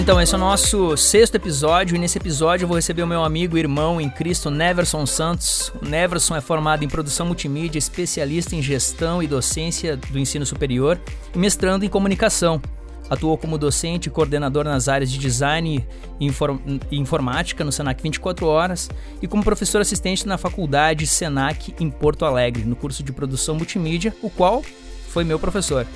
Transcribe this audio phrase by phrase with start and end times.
[0.00, 3.22] então, esse é o nosso sexto episódio e nesse episódio eu vou receber o meu
[3.22, 5.70] amigo e irmão em Cristo, Neverson Santos.
[5.80, 10.98] O Neverson é formado em produção multimídia, especialista em gestão e docência do ensino superior
[11.34, 12.62] e mestrando em comunicação.
[13.10, 15.86] Atuou como docente e coordenador nas áreas de design
[16.18, 18.88] e, informática no Senac 24 Horas
[19.20, 24.16] e como professor assistente na faculdade Senac em Porto Alegre, no curso de produção multimídia,
[24.22, 24.62] o qual
[25.08, 25.86] foi meu professor.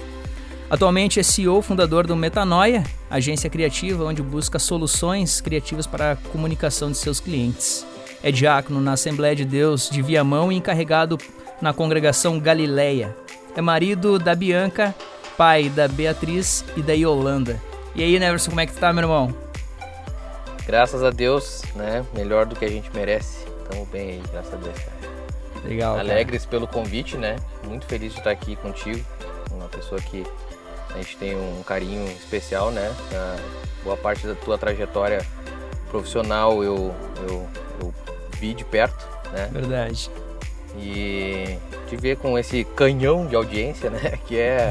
[0.71, 6.91] Atualmente é CEO fundador do Metanoia, agência criativa onde busca soluções criativas para a comunicação
[6.91, 7.87] de seus clientes.
[8.23, 11.19] É diácono na Assembleia de Deus de Viamão e encarregado
[11.61, 13.15] na congregação Galileia.
[13.55, 14.95] É marido da Bianca,
[15.37, 17.61] pai da Beatriz e da Yolanda.
[17.95, 19.35] E aí, Neverson, como é que tá, meu irmão?
[20.67, 22.05] Graças a Deus, né?
[22.15, 23.45] Melhor do que a gente merece.
[23.71, 25.15] Tamo bem aí, graças a Deus, cara.
[25.65, 25.99] Legal.
[25.99, 26.51] Alegres cara.
[26.51, 27.37] pelo convite, né?
[27.69, 29.05] Muito feliz de estar aqui contigo.
[29.53, 30.25] Uma pessoa que
[30.95, 32.95] a gente tem um carinho especial, né?
[33.13, 33.37] A
[33.83, 35.27] boa parte da tua trajetória
[35.91, 36.95] profissional eu,
[37.29, 37.49] eu,
[37.81, 37.95] eu
[38.39, 39.49] vi de perto, né?
[39.53, 40.11] Verdade.
[40.77, 44.19] E te ver com esse canhão de audiência, né?
[44.27, 44.69] Que é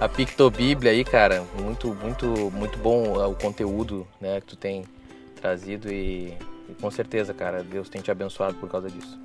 [0.00, 1.44] a Pictobíblia aí, cara.
[1.60, 4.84] Muito, muito, muito bom o conteúdo né, que tu tem
[5.40, 6.34] trazido e,
[6.68, 9.18] e com certeza, cara, Deus tem te abençoado por causa disso.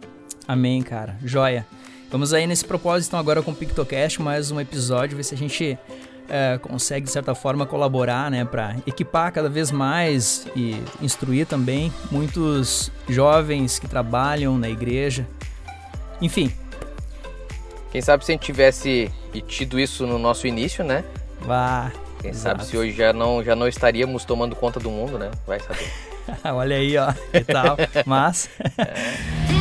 [0.48, 1.18] Amém, cara.
[1.24, 1.66] Joia.
[2.12, 5.38] Vamos aí nesse propósito então agora com o PictoCast, mais um episódio, ver se a
[5.38, 5.80] gente
[6.30, 11.92] é, consegue de certa forma colaborar, né, para equipar cada vez mais e instruir também
[12.12, 15.28] muitos jovens que trabalham na igreja.
[16.22, 16.52] Enfim.
[17.92, 19.12] Quem sabe se a gente tivesse
[19.48, 21.04] tido isso no nosso início, né?
[21.42, 21.92] Vá.
[22.20, 22.58] Quem exato.
[22.58, 25.30] sabe se hoje já não, já não estaríamos tomando conta do mundo, né?
[25.46, 25.92] Vai saber.
[26.56, 27.78] Olha aí, ó, que tal?
[28.06, 28.50] Mas.
[28.78, 29.53] é.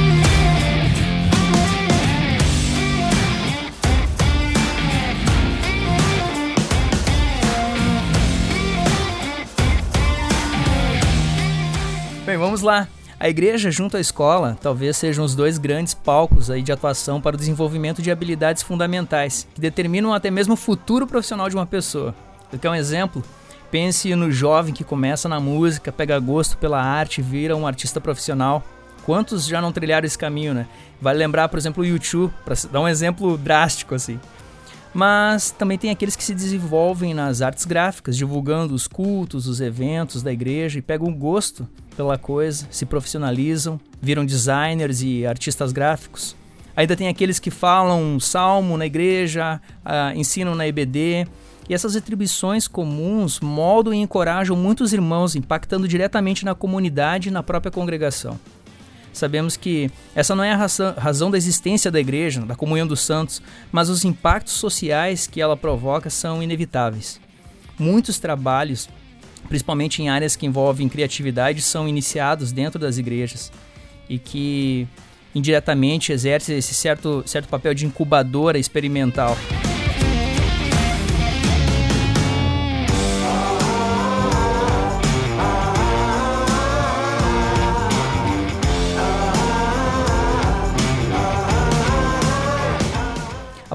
[12.43, 12.89] Vamos lá.
[13.21, 17.37] A igreja junto à escola talvez sejam os dois grandes palcos aí de atuação para
[17.37, 22.13] o desenvolvimento de habilidades fundamentais que determinam até mesmo o futuro profissional de uma pessoa.
[22.61, 23.23] Quer um exemplo?
[23.71, 28.63] Pense no jovem que começa na música, pega gosto pela arte, vira um artista profissional.
[29.07, 30.67] Quantos já não trilharam esse caminho, né?
[31.01, 34.19] Vale lembrar, por exemplo, o YouTube, para dar um exemplo drástico assim.
[34.95, 40.23] Mas também tem aqueles que se desenvolvem nas artes gráficas, divulgando os cultos, os eventos
[40.23, 41.67] da igreja e pegam gosto
[41.97, 46.37] pela coisa, se profissionalizam, viram designers e artistas gráficos.
[46.77, 51.27] Ainda tem aqueles que falam salmo na igreja, uh, ensinam na EBD.
[51.69, 57.43] E essas atribuições comuns moldam e encorajam muitos irmãos, impactando diretamente na comunidade e na
[57.43, 58.39] própria congregação.
[59.13, 63.43] Sabemos que essa não é a razão da existência da igreja, da comunhão dos santos,
[63.71, 67.21] mas os impactos sociais que ela provoca são inevitáveis.
[67.79, 68.89] Muitos trabalhos,
[69.49, 73.53] principalmente em áreas que envolvem criatividade, são iniciados dentro das igrejas
[74.09, 74.89] e que
[75.35, 79.37] indiretamente exercem esse certo, certo papel de incubadora experimental.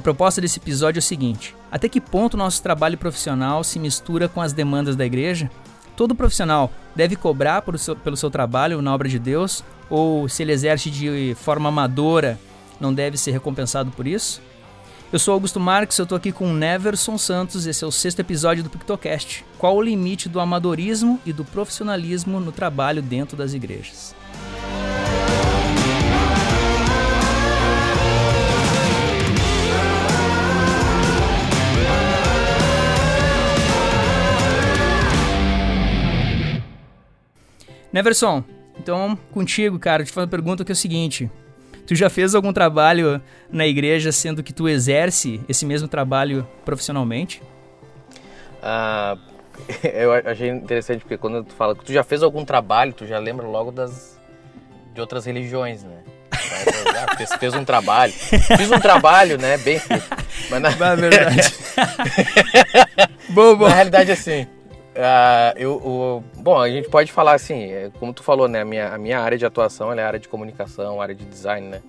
[0.07, 4.29] Proposta desse episódio é o seguinte: até que ponto o nosso trabalho profissional se mistura
[4.29, 5.51] com as demandas da igreja?
[5.97, 9.65] Todo profissional deve cobrar seu, pelo seu trabalho na obra de Deus?
[9.89, 12.39] Ou se ele exerce de forma amadora,
[12.79, 14.41] não deve ser recompensado por isso?
[15.11, 18.21] Eu sou Augusto Marques, eu estou aqui com o Neverson Santos, esse é o sexto
[18.21, 19.43] episódio do PictoCast.
[19.57, 24.15] Qual o limite do amadorismo e do profissionalismo no trabalho dentro das igrejas?
[37.91, 38.43] Neverson,
[38.77, 41.29] então contigo, cara, te fazer uma pergunta que é o seguinte.
[41.85, 47.41] Tu já fez algum trabalho na igreja sendo que tu exerce esse mesmo trabalho profissionalmente?
[48.61, 49.17] Ah,
[49.83, 53.17] eu achei interessante porque quando tu fala que tu já fez algum trabalho, tu já
[53.17, 54.17] lembra logo das
[54.93, 55.99] de outras religiões, né?
[56.31, 58.11] Ah, fez, fez, um trabalho.
[58.11, 59.57] Fiz um trabalho, né?
[59.59, 59.79] Bem.
[60.49, 60.69] Mas na...
[60.91, 61.41] É verdade.
[63.29, 63.67] bom, bom.
[63.67, 64.47] Na realidade, assim,
[64.97, 68.61] Uh, eu, bom, a gente pode falar assim, é, como tu falou, né?
[68.61, 71.67] A minha, a minha área de atuação é a área de comunicação, área de design,
[71.67, 71.83] né?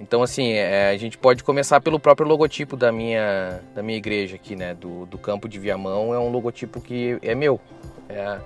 [0.00, 4.34] Então, assim, é, a gente pode começar pelo próprio logotipo da minha, da minha igreja
[4.34, 4.74] aqui, né?
[4.74, 6.12] Do, do campo de Viamão.
[6.12, 7.60] É um logotipo que é meu.
[8.08, 8.40] É, a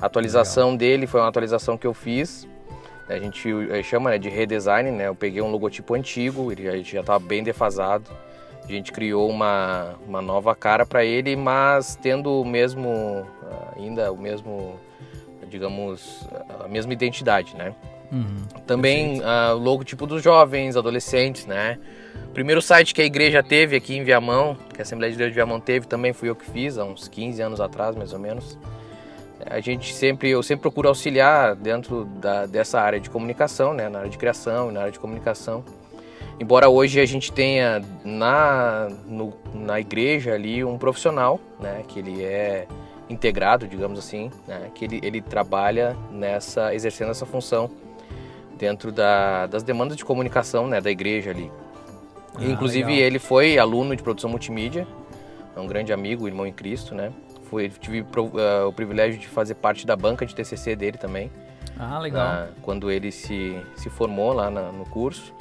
[0.00, 0.78] atualização Legal.
[0.78, 2.46] dele foi uma atualização que eu fiz.
[3.08, 3.52] A gente
[3.82, 5.08] chama né, de redesign, né?
[5.08, 8.08] Eu peguei um logotipo antigo, ele já estava bem defasado
[8.64, 13.26] A gente criou uma, uma nova cara para ele, mas tendo o mesmo,
[13.76, 14.78] ainda o mesmo,
[15.48, 16.26] digamos,
[16.62, 17.74] a mesma identidade, né?
[18.12, 21.78] Uhum, Também uh, o logotipo dos jovens, adolescentes, né?
[22.28, 25.30] O primeiro site que a igreja teve aqui em Viamão, que a Assembleia de Deus
[25.30, 28.18] de Viamão teve, também fui eu que fiz, há uns 15 anos atrás, mais ou
[28.18, 28.58] menos.
[29.46, 33.88] A gente sempre, eu sempre procuro auxiliar dentro da, dessa área de comunicação, né?
[33.88, 35.64] Na área de criação e na área de comunicação
[36.40, 42.24] Embora hoje a gente tenha na, no, na igreja ali um profissional, né, que ele
[42.24, 42.66] é
[43.10, 47.70] integrado, digamos assim, né, que ele, ele trabalha nessa, exercendo essa função
[48.56, 51.52] dentro da, das demandas de comunicação né, da igreja ali.
[52.34, 53.06] Ah, Inclusive legal.
[53.06, 54.86] ele foi aluno de produção multimídia,
[55.54, 57.12] é um grande amigo, irmão em Cristo, né?
[57.50, 61.30] Foi, tive uh, o privilégio de fazer parte da banca de TCC dele também.
[61.78, 62.44] Ah, legal.
[62.44, 65.34] Uh, quando ele se, se formou lá na, no curso.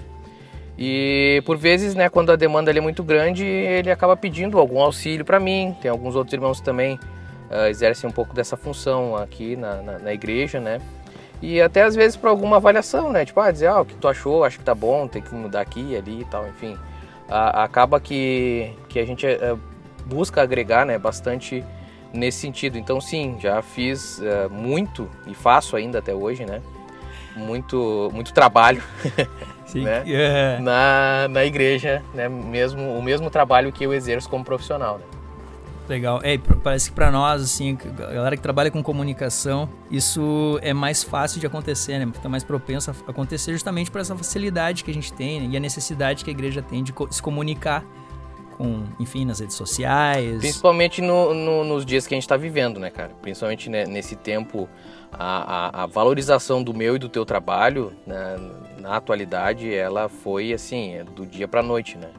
[0.81, 5.25] E por vezes, né, quando a demanda é muito grande, ele acaba pedindo algum auxílio
[5.25, 5.75] para mim.
[5.81, 6.97] Tem alguns outros irmãos também
[7.51, 10.79] uh, exercem um pouco dessa função aqui na, na, na igreja, né?
[11.41, 13.25] E até às vezes para alguma avaliação, né?
[13.25, 15.59] Tipo, ah, dizer, ah, o que tu achou, acho que tá bom, tem que mudar
[15.59, 16.77] aqui ali e tal, enfim.
[17.27, 19.59] Acaba que, que a gente uh,
[20.05, 21.63] busca agregar, né, bastante
[22.13, 22.77] nesse sentido.
[22.77, 26.61] Então, sim, já fiz uh, muito e faço ainda até hoje, né?
[27.35, 28.81] Muito, muito trabalho
[29.69, 30.03] Sim, né?
[30.07, 30.59] É.
[30.59, 32.27] na, na igreja, né?
[32.27, 34.97] mesmo, o mesmo trabalho que eu exerço como profissional.
[34.97, 35.03] Né?
[35.87, 36.19] Legal.
[36.23, 41.03] É, parece que para nós, assim, a galera que trabalha com comunicação, isso é mais
[41.03, 42.11] fácil de acontecer, né?
[42.15, 45.47] Está mais propenso a acontecer justamente por essa facilidade que a gente tem né?
[45.51, 47.83] e a necessidade que a igreja tem de se comunicar
[48.55, 50.39] com, enfim, nas redes sociais.
[50.39, 53.11] Principalmente no, no, nos dias que a gente está vivendo, né, cara?
[53.21, 54.69] Principalmente né, nesse tempo
[55.11, 58.37] a, a, a, valorização do meu e do teu trabalho né,
[58.77, 62.09] na atualidade ela foi assim do dia para noite né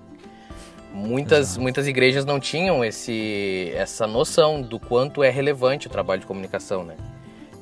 [0.93, 1.61] muitas Exato.
[1.61, 6.85] muitas igrejas não tinham esse essa noção do quanto é relevante o trabalho de comunicação
[6.85, 6.97] né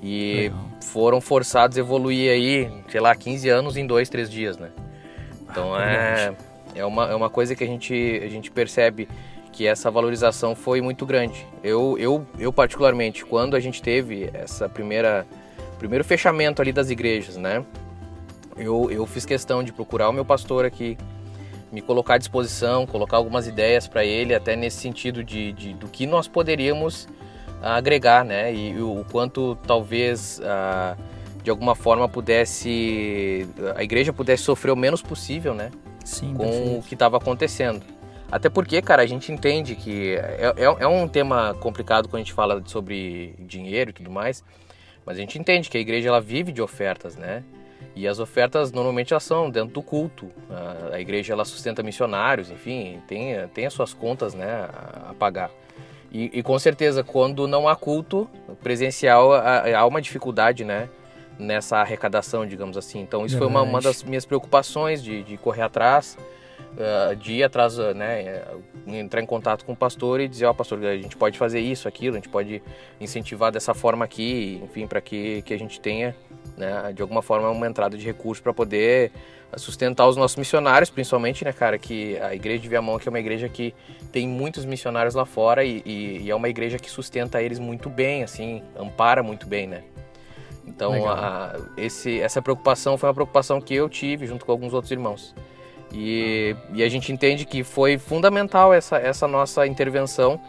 [0.03, 0.59] e Legal.
[0.81, 4.71] foram forçados a evoluir aí sei lá 15 anos em dois três dias né
[5.43, 6.35] então ah, é
[6.75, 9.09] é uma, é uma coisa que a gente a gente percebe
[9.59, 11.45] que essa valorização foi muito grande.
[11.65, 15.27] Eu, eu, eu particularmente, quando a gente teve essa primeira
[15.81, 17.65] primeiro fechamento ali das igrejas, né?
[18.57, 20.97] Eu, eu fiz questão de procurar o meu pastor aqui,
[21.73, 25.89] me colocar à disposição, colocar algumas ideias para ele, até nesse sentido de, de, do
[25.89, 27.09] que nós poderíamos
[27.61, 28.55] agregar, né?
[28.55, 30.97] E, e o quanto talvez ah,
[31.43, 35.73] de alguma forma pudesse a igreja pudesse sofrer o menos possível, né?
[36.05, 36.79] Sim, com perfeito.
[36.79, 37.98] o que estava acontecendo.
[38.31, 42.25] Até porque, cara, a gente entende que é, é, é, um tema complicado quando a
[42.25, 44.45] gente fala sobre dinheiro e tudo mais,
[45.05, 47.43] mas a gente entende que a igreja ela vive de ofertas, né?
[47.97, 50.31] E as ofertas normalmente elas são dentro do culto.
[50.93, 55.51] A, igreja ela sustenta missionários, enfim, tem, tem as suas contas né, a, a pagar.
[56.13, 58.29] E, e, com certeza, quando não há culto
[58.63, 60.89] presencial, há, há uma dificuldade, né?
[61.39, 63.01] Nessa arrecadação, digamos assim.
[63.01, 63.53] Então, isso Verdade.
[63.53, 66.17] foi uma, uma das minhas preocupações de, de correr atrás
[66.79, 68.47] uh, de ir atrás, né, eh,
[68.87, 71.61] entrar em contato com o pastor e dizer, ó, oh, pastor, a gente pode fazer
[71.61, 72.63] isso, aquilo, a gente pode
[73.01, 76.15] incentivar dessa forma aqui, enfim, para que, que a gente tenha,
[76.57, 79.11] né, de alguma forma, uma entrada de recursos para poder
[79.57, 83.19] sustentar os nossos missionários, principalmente, né, cara, que a igreja de Viamão que é uma
[83.19, 83.75] igreja que
[84.13, 87.89] tem muitos missionários lá fora e, e, e é uma igreja que sustenta eles muito
[87.89, 89.85] bem, assim, ampara muito bem, né.
[90.67, 94.93] Então, a, esse, essa preocupação foi uma preocupação que eu tive junto com alguns outros
[94.93, 95.35] irmãos.
[95.93, 100.41] E, e a gente entende que foi fundamental essa, essa nossa intervenção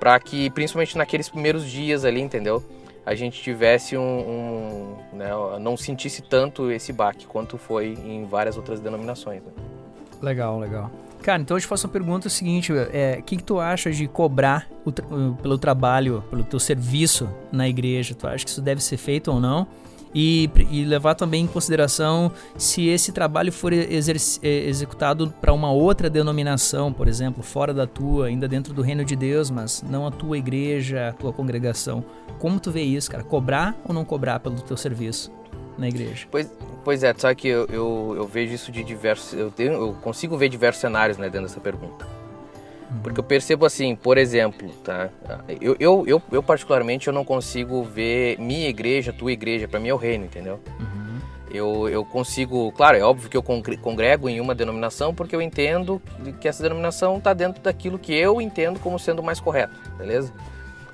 [0.00, 2.62] para que, principalmente naqueles primeiros dias ali, entendeu?
[3.04, 4.02] A gente tivesse um.
[4.02, 9.42] um né, não sentisse tanto esse baque quanto foi em várias outras denominações.
[9.42, 9.52] Né?
[10.20, 10.90] Legal, legal.
[11.22, 14.08] Cara, então eu te faço uma pergunta seguinte: o é, que, que tu acha de
[14.08, 14.92] cobrar o,
[15.34, 18.14] pelo trabalho, pelo teu serviço na igreja?
[18.14, 19.66] Tu acha que isso deve ser feito ou não?
[20.18, 26.90] E, e levar também em consideração se esse trabalho for executado para uma outra denominação,
[26.90, 30.38] por exemplo, fora da tua, ainda dentro do reino de Deus, mas não a tua
[30.38, 32.02] igreja, a tua congregação.
[32.38, 33.22] Como tu vê isso, cara?
[33.22, 35.30] Cobrar ou não cobrar pelo teu serviço
[35.76, 36.26] na igreja?
[36.30, 36.50] Pois,
[36.82, 39.38] pois é, sabe que eu, eu, eu vejo isso de diversos.
[39.38, 42.06] Eu, tenho, eu consigo ver diversos cenários né, dentro dessa pergunta.
[43.02, 45.10] Porque eu percebo assim, por exemplo, tá?
[45.60, 49.88] Eu, eu, eu, eu, particularmente eu não consigo ver minha igreja, tua igreja, para mim
[49.88, 50.60] é o reino, entendeu?
[50.78, 51.18] Uhum.
[51.50, 56.00] Eu, eu consigo, claro, é óbvio que eu congrego em uma denominação porque eu entendo
[56.40, 60.32] que essa denominação está dentro daquilo que eu entendo como sendo mais correto, beleza?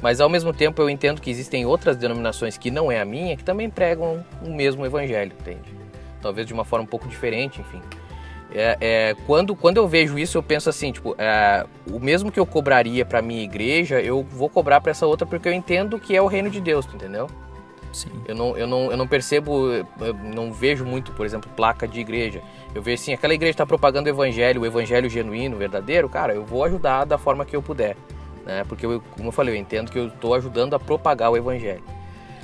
[0.02, 3.36] Mas ao mesmo tempo eu entendo que existem outras denominações que não é a minha
[3.36, 5.74] que também pregam o mesmo evangelho, entende?
[6.20, 7.80] Talvez de uma forma um pouco diferente, enfim.
[8.54, 12.38] É, é, quando, quando eu vejo isso, eu penso assim, tipo, é, o mesmo que
[12.38, 16.14] eu cobraria para minha igreja, eu vou cobrar para essa outra porque eu entendo que
[16.14, 17.28] é o reino de Deus, entendeu?
[17.92, 18.10] Sim.
[18.26, 22.00] Eu não, eu não, eu não percebo, eu não vejo muito, por exemplo, placa de
[22.00, 22.42] igreja.
[22.74, 26.44] Eu vejo assim, aquela igreja está propagando o evangelho, o evangelho genuíno, verdadeiro, cara, eu
[26.44, 27.96] vou ajudar da forma que eu puder,
[28.46, 28.64] né?
[28.66, 31.82] Porque, eu, como eu falei, eu entendo que eu estou ajudando a propagar o evangelho.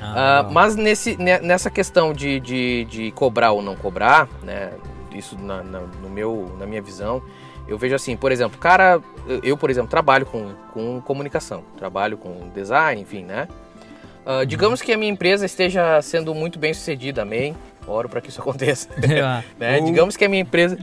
[0.00, 4.70] Ah, uh, mas nesse, nessa questão de, de, de, cobrar ou não cobrar, né?
[5.18, 7.22] Isso na, na, no meu, na minha visão,
[7.66, 9.00] eu vejo assim, por exemplo, cara,
[9.42, 13.46] eu, por exemplo, trabalho com, com comunicação, trabalho com design, enfim, né?
[14.24, 17.56] Uh, digamos que a minha empresa esteja sendo muito bem sucedida, amém?
[17.86, 18.88] Oro para que isso aconteça.
[19.02, 19.44] É.
[19.58, 19.80] né?
[19.80, 20.78] Digamos que a minha empresa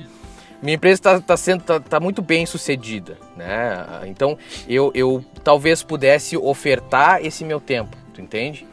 [0.61, 3.85] minha empresa está tá sendo tá, tá, muito bem sucedida, né?
[4.07, 4.37] Então
[4.67, 8.65] eu, eu talvez pudesse ofertar esse meu tempo, tu entende?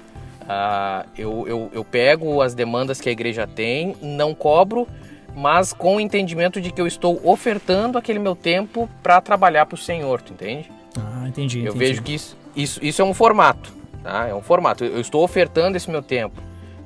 [0.42, 4.88] Uh, eu, eu, eu pego as demandas que a igreja tem, não cobro,
[5.34, 9.74] mas com o entendimento de que eu estou ofertando aquele meu tempo para trabalhar para
[9.74, 10.70] o Senhor, tu entende?
[10.96, 11.58] Ah, entendi.
[11.58, 11.78] Eu entendi.
[11.78, 13.72] vejo que isso, isso, isso é um formato,
[14.02, 14.28] tá?
[14.28, 14.84] É um formato.
[14.84, 16.40] Eu estou ofertando esse meu tempo.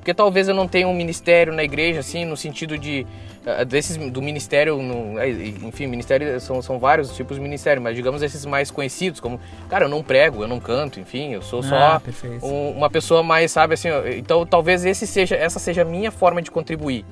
[0.07, 3.05] Porque talvez eu não tenha um ministério na igreja, assim, no sentido de.
[3.45, 4.81] Uh, desses, do ministério.
[4.81, 9.19] No, é, enfim, ministério são, são vários tipos de ministério, mas digamos esses mais conhecidos,
[9.19, 9.37] como.
[9.67, 12.01] Cara, eu não prego, eu não canto, enfim, eu sou só ah,
[12.41, 13.89] um, uma pessoa mais, sabe, assim.
[14.15, 17.03] Então talvez esse seja, essa seja a minha forma de contribuir.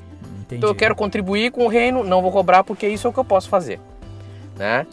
[0.46, 0.60] Entendi.
[0.60, 3.20] Então eu quero contribuir com o reino, não vou cobrar porque isso é o que
[3.20, 3.80] eu posso fazer,
[4.56, 4.86] né?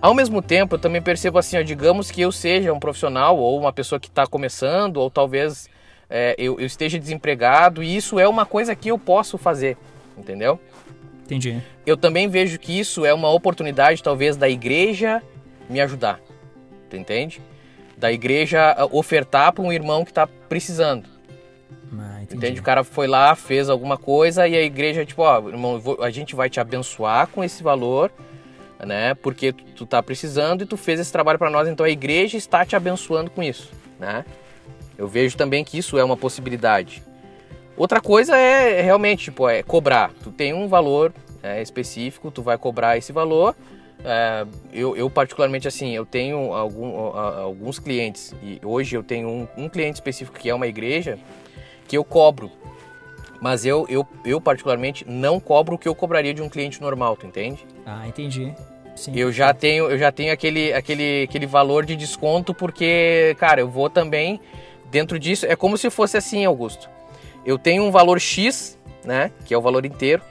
[0.00, 3.58] Ao mesmo tempo, eu também percebo assim, ó, digamos que eu seja um profissional ou
[3.58, 5.68] uma pessoa que está começando, ou talvez
[6.08, 9.76] é, eu, eu, esteja desempregado, e isso é uma coisa que eu posso fazer,
[10.16, 10.60] entendeu?
[11.24, 11.60] Entendi.
[11.84, 15.20] Eu também vejo que isso é uma oportunidade, talvez, da igreja
[15.68, 16.20] me ajudar,
[16.88, 17.42] tu entende?
[17.96, 21.08] Da igreja ah, ofertar para um irmão que está precisando.
[22.30, 22.60] Ah, entende?
[22.60, 26.34] O cara foi lá, fez alguma coisa e a igreja, tipo, ó, irmão, a gente
[26.34, 28.10] vai te abençoar com esse valor,
[28.84, 29.14] né?
[29.14, 32.64] Porque tu, tá precisando e tu fez esse trabalho para nós, então a igreja está
[32.64, 34.24] te abençoando com isso, né?
[34.96, 37.02] Eu vejo também que isso é uma possibilidade.
[37.76, 40.10] Outra coisa é realmente tipo, é cobrar.
[40.24, 43.54] Tu tem um valor é, específico, tu vai cobrar esse valor.
[44.04, 49.48] É, eu, eu, particularmente assim, eu tenho algum, alguns clientes e hoje eu tenho um,
[49.56, 51.18] um, cliente específico que é uma igreja
[51.88, 52.52] que eu cobro,
[53.40, 57.16] mas eu, eu, eu particularmente não cobro o que eu cobraria de um cliente normal,
[57.16, 57.66] tu entende?
[57.86, 58.54] Ah, entendi.
[58.94, 59.12] Sim.
[59.14, 63.68] Eu já tenho, eu já tenho aquele, aquele, aquele valor de desconto porque, cara, eu
[63.68, 64.40] vou também
[64.90, 66.90] dentro disso, é como se fosse assim, Augusto.
[67.46, 70.22] Eu tenho um valor X, né, que é o valor inteiro.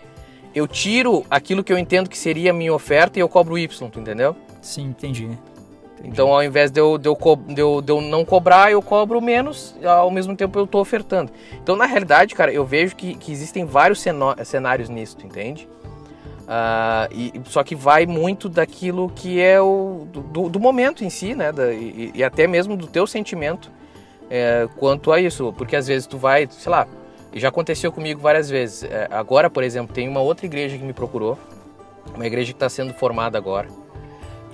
[0.54, 3.90] Eu tiro aquilo que eu entendo que seria a minha oferta e eu cobro Y,
[3.90, 4.36] tu entendeu?
[4.62, 5.30] Sim, entendi.
[6.00, 6.10] Entendi.
[6.10, 9.22] Então, ao invés de eu, de, eu, de, eu, de eu não cobrar, eu cobro
[9.22, 11.32] menos, ao mesmo tempo eu estou ofertando.
[11.62, 14.04] Então, na realidade, cara, eu vejo que, que existem vários
[14.44, 15.68] cenários nisso, entende?
[16.48, 21.36] Uh, e, só que vai muito daquilo que é o do, do momento em si,
[21.36, 21.52] né?
[21.52, 23.70] Da, e, e, até mesmo do teu sentimento
[24.30, 26.88] é, quanto a isso, porque às vezes tu vai, sei lá,
[27.34, 28.84] já aconteceu comigo várias vezes.
[28.84, 31.38] É, agora, por exemplo, tem uma outra igreja que me procurou,
[32.16, 33.68] uma igreja que está sendo formada agora,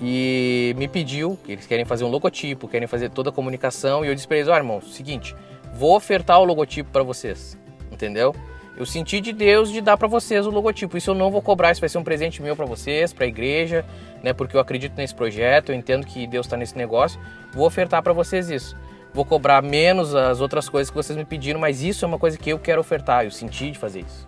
[0.00, 4.08] e me pediu que eles querem fazer um logotipo, querem fazer toda a comunicação, e
[4.08, 5.34] eu disse para eles: olha, irmão, seguinte,
[5.72, 7.58] vou ofertar o logotipo para vocês,
[7.90, 8.34] entendeu?
[8.76, 10.96] Eu senti de Deus de dar para vocês o logotipo.
[10.96, 13.28] Isso eu não vou cobrar, isso vai ser um presente meu para vocês, para a
[13.28, 13.84] igreja,
[14.20, 14.32] né?
[14.32, 17.20] Porque eu acredito nesse projeto, eu entendo que Deus está nesse negócio.
[17.52, 18.76] Vou ofertar para vocês isso
[19.14, 22.36] vou cobrar menos as outras coisas que vocês me pediram, mas isso é uma coisa
[22.36, 24.26] que eu quero ofertar, eu senti de fazer isso.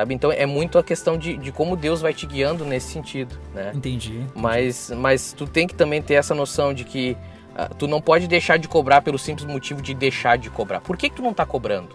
[0.00, 0.14] Sabe?
[0.14, 3.70] Então é muito a questão de, de como Deus vai te guiando nesse sentido, né?
[3.74, 4.24] Entendi.
[4.34, 7.18] Mas, mas tu tem que também ter essa noção de que
[7.50, 10.80] uh, tu não pode deixar de cobrar pelo simples motivo de deixar de cobrar.
[10.80, 11.90] Por que, que tu não tá cobrando?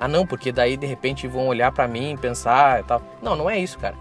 [0.00, 3.02] Ah, não, porque daí de repente vão olhar para mim e pensar e tal.
[3.20, 3.96] Não, não é isso, cara.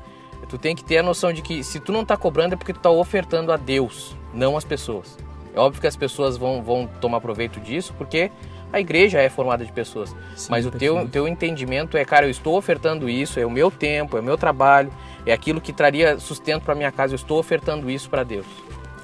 [0.48, 2.72] Tu tem que ter a noção de que se tu não tá cobrando é porque
[2.72, 5.17] tu tá ofertando a Deus, não as pessoas.
[5.53, 8.31] É óbvio que as pessoas vão, vão tomar proveito disso, porque
[8.72, 10.16] a igreja é formada de pessoas.
[10.36, 13.70] Sim, Mas o teu, teu entendimento é, cara, eu estou ofertando isso, é o meu
[13.70, 14.92] tempo, é o meu trabalho,
[15.25, 18.46] é aquilo que traria sustento para minha casa, eu estou ofertando isso para Deus.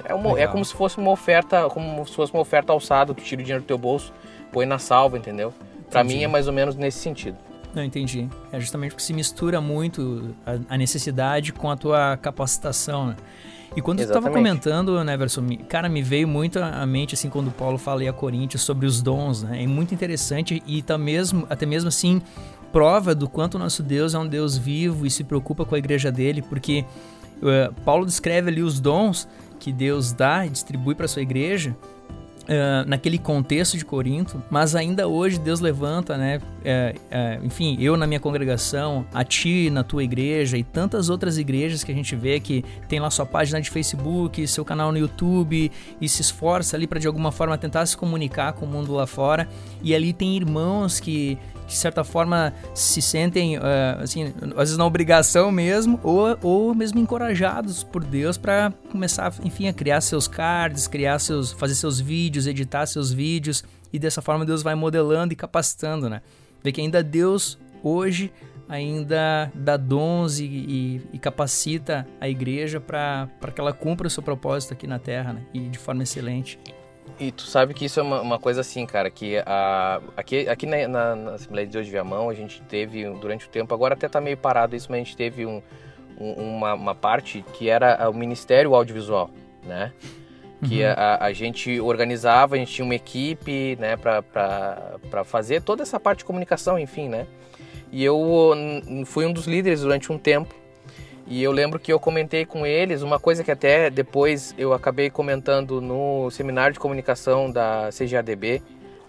[0.04, 3.22] É, uma, é como se fosse uma oferta, como se fosse uma oferta alçada, tu
[3.22, 4.14] tira o dinheiro do teu bolso,
[4.52, 5.54] põe na salva, entendeu?
[5.90, 7.38] Para mim é mais ou menos nesse sentido.
[7.74, 8.28] Não, entendi.
[8.52, 13.16] É justamente porque se mistura muito a, a necessidade com a tua capacitação, né?
[13.76, 14.06] E quando Exatamente.
[14.06, 18.08] tu estava comentando, né, Verso, cara, me veio muito à mente, assim, quando Paulo fala
[18.10, 19.64] a Coríntios sobre os dons, né?
[19.64, 22.22] É muito interessante e tá mesmo, até mesmo assim,
[22.72, 25.78] prova do quanto o nosso Deus é um Deus vivo e se preocupa com a
[25.78, 26.86] igreja dele, porque
[27.38, 29.28] uh, Paulo descreve ali os dons
[29.60, 31.76] que Deus dá e distribui para sua igreja
[32.48, 36.40] Uh, naquele contexto de Corinto, mas ainda hoje Deus levanta, né?
[36.64, 41.38] É, é, enfim, eu na minha congregação, a ti na tua igreja e tantas outras
[41.38, 44.98] igrejas que a gente vê que tem lá sua página de Facebook, seu canal no
[44.98, 48.94] YouTube e se esforça ali para de alguma forma tentar se comunicar com o mundo
[48.94, 49.46] lá fora.
[49.84, 51.38] E ali tem irmãos que
[51.68, 53.62] de certa forma se sentem, uh,
[54.02, 59.68] assim, às vezes na obrigação mesmo, ou, ou mesmo encorajados por Deus para começar, enfim,
[59.68, 64.46] a criar seus cards, criar seus, fazer seus vídeos, editar seus vídeos, e dessa forma
[64.46, 66.22] Deus vai modelando e capacitando, né?
[66.64, 68.32] Vê que ainda Deus hoje
[68.70, 74.22] ainda dá dons e, e, e capacita a igreja para que ela cumpra o seu
[74.22, 75.42] propósito aqui na Terra, né?
[75.54, 76.60] E de forma excelente.
[77.20, 80.66] E tu sabe que isso é uma, uma coisa assim, cara, que a, aqui, aqui
[80.66, 83.96] na, na, na, Assembleia de Deus de Viamão a gente teve durante o tempo, agora
[83.96, 85.62] até tá meio parado isso, mas a gente teve um,
[86.20, 89.30] um, uma, uma parte que era o Ministério Audiovisual,
[89.66, 89.94] né?
[90.68, 90.94] Que uhum.
[90.96, 96.20] a, a, gente organizava, a gente tinha uma equipe, né, para fazer toda essa parte
[96.20, 97.28] de comunicação, enfim, né?
[97.92, 98.20] E eu
[99.06, 100.54] fui um dos líderes durante um tempo
[101.30, 105.10] e eu lembro que eu comentei com eles uma coisa que até depois eu acabei
[105.10, 108.62] comentando no seminário de comunicação da CGADB,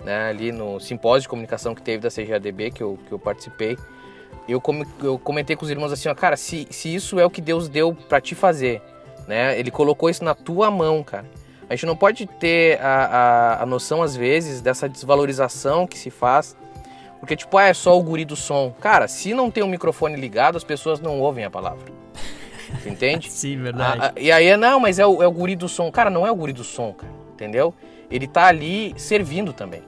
[0.05, 3.79] né, ali no simpósio de comunicação que teve da CGADB, que eu, que eu participei.
[4.49, 7.31] Eu, com, eu comentei com os irmãos assim, ó, cara, se, se isso é o
[7.31, 8.83] que Deus deu para te fazer,
[9.29, 11.27] né, ele colocou isso na tua mão, cara.
[11.71, 13.05] A gente não pode ter a,
[13.59, 16.57] a, a noção, às vezes, dessa desvalorização que se faz
[17.21, 18.73] porque, tipo, ah, é só o guri do som.
[18.81, 21.93] Cara, se não tem um microfone ligado, as pessoas não ouvem a palavra.
[22.85, 23.31] Entende?
[23.33, 23.99] Sim, verdade.
[24.03, 25.91] Ah, e aí, não, mas é o, é o guri do som.
[25.91, 27.13] Cara, não é o guri do som, cara.
[27.33, 27.75] Entendeu?
[28.11, 29.83] Ele tá ali servindo também.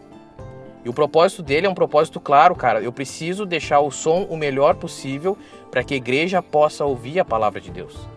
[0.84, 2.80] E o propósito dele é um propósito claro, cara.
[2.80, 5.36] Eu preciso deixar o som o melhor possível
[5.70, 8.08] para que a igreja possa ouvir a palavra de Deus.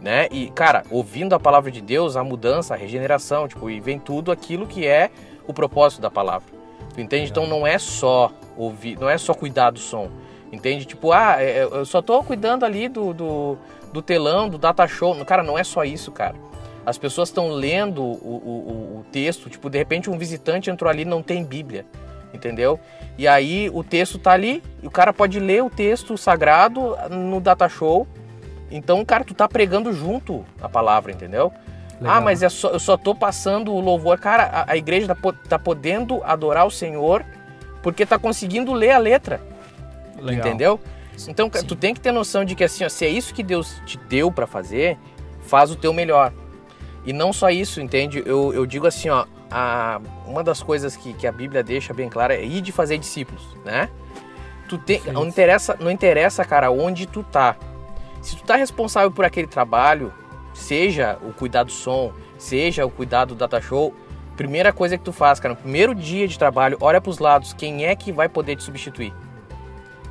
[0.00, 0.28] Né?
[0.30, 4.30] E, cara, ouvindo a palavra de Deus, a mudança, a regeneração, tipo, e vem tudo
[4.30, 5.10] aquilo que é
[5.46, 6.48] o propósito da palavra.
[6.94, 7.30] Tu entende?
[7.30, 10.08] Então não é só ouvir, não é só cuidar do som.
[10.52, 10.84] Entende?
[10.84, 13.58] Tipo, ah, é, é, eu só tô cuidando ali do, do,
[13.92, 15.14] do telão, do data show.
[15.24, 16.36] Cara, não é só isso, cara.
[16.86, 21.04] As pessoas estão lendo o, o, o, texto, tipo, de repente um visitante entrou ali
[21.04, 21.84] não tem Bíblia,
[22.32, 22.80] entendeu?
[23.18, 27.40] E aí o texto tá ali, e o cara pode ler o texto sagrado no
[27.42, 28.06] data show.
[28.70, 31.52] Então, cara, tu tá pregando junto a palavra, entendeu?
[32.00, 32.16] Legal.
[32.16, 34.18] Ah, mas é só, eu só tô passando o louvor.
[34.18, 35.16] Cara, a, a igreja tá,
[35.48, 37.24] tá podendo adorar o Senhor
[37.82, 39.40] porque tá conseguindo ler a letra.
[40.20, 40.46] Legal.
[40.46, 40.80] Entendeu?
[41.26, 41.66] Então, Sim.
[41.66, 43.98] tu tem que ter noção de que assim, ó, se é isso que Deus te
[44.08, 44.96] deu para fazer,
[45.42, 46.32] faz o teu melhor.
[47.04, 48.22] E não só isso, entende?
[48.24, 52.08] Eu, eu digo assim, ó, a, uma das coisas que, que a Bíblia deixa bem
[52.08, 53.88] clara é ir de fazer discípulos, né?
[54.68, 57.56] Tu tem, não interessa, não interessa, cara, onde tu tá.
[58.20, 60.12] Se tu tá responsável por aquele trabalho,
[60.52, 63.94] seja o cuidar do som, seja o cuidar do data show,
[64.36, 67.54] primeira coisa que tu faz, cara, no primeiro dia de trabalho, olha para os lados,
[67.54, 69.14] quem é que vai poder te substituir?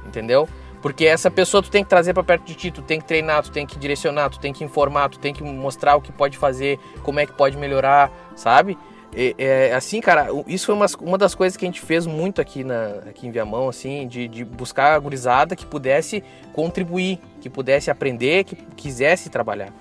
[0.08, 0.48] Entendeu?
[0.82, 3.43] Porque essa pessoa tu tem que trazer para perto de ti, tu tem que treinar,
[3.43, 6.38] tu tem que direcionar, tu tem que informar, tu tem que mostrar o que pode
[6.38, 8.78] fazer, como é que pode melhorar, sabe?
[9.15, 12.39] É, é, assim, cara, isso foi uma, uma das coisas que a gente fez muito
[12.39, 17.50] aqui, na, aqui em Viamão, assim, de, de buscar a gurizada que pudesse contribuir, que
[17.50, 19.74] pudesse aprender, que quisesse trabalhar.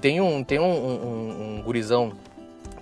[0.00, 2.12] Tem um, tem um, um, um gurizão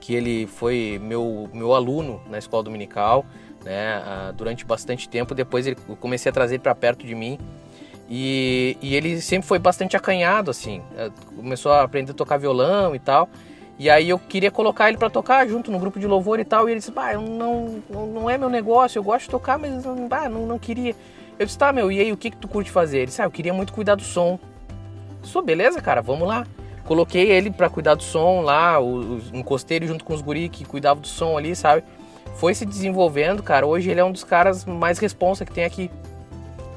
[0.00, 3.24] que ele foi meu, meu aluno na escola dominical,
[3.64, 5.34] né, durante bastante tempo.
[5.34, 7.38] Depois ele, eu comecei a trazer para perto de mim
[8.14, 10.82] e, e, ele sempre foi bastante acanhado, assim.
[10.96, 13.26] É, começou a aprender a tocar violão e tal.
[13.78, 16.68] E aí eu queria colocar ele para tocar junto no grupo de louvor e tal.
[16.68, 19.82] E ele disse, bah, não, não, não é meu negócio, eu gosto de tocar, mas
[20.10, 20.94] bah, não, não queria.
[21.38, 22.98] Eu disse, tá, meu, e aí o que, que tu curte fazer?
[22.98, 24.38] Ele disse, ah, eu queria muito cuidar do som.
[25.22, 26.46] Sou, beleza, cara, vamos lá.
[26.84, 30.48] Coloquei ele para cuidar do som lá, o, o, encostei ele junto com os guri
[30.48, 31.82] que cuidavam do som ali, sabe?
[32.34, 33.66] Foi se desenvolvendo, cara.
[33.66, 35.90] Hoje ele é um dos caras mais responsa que tem aqui.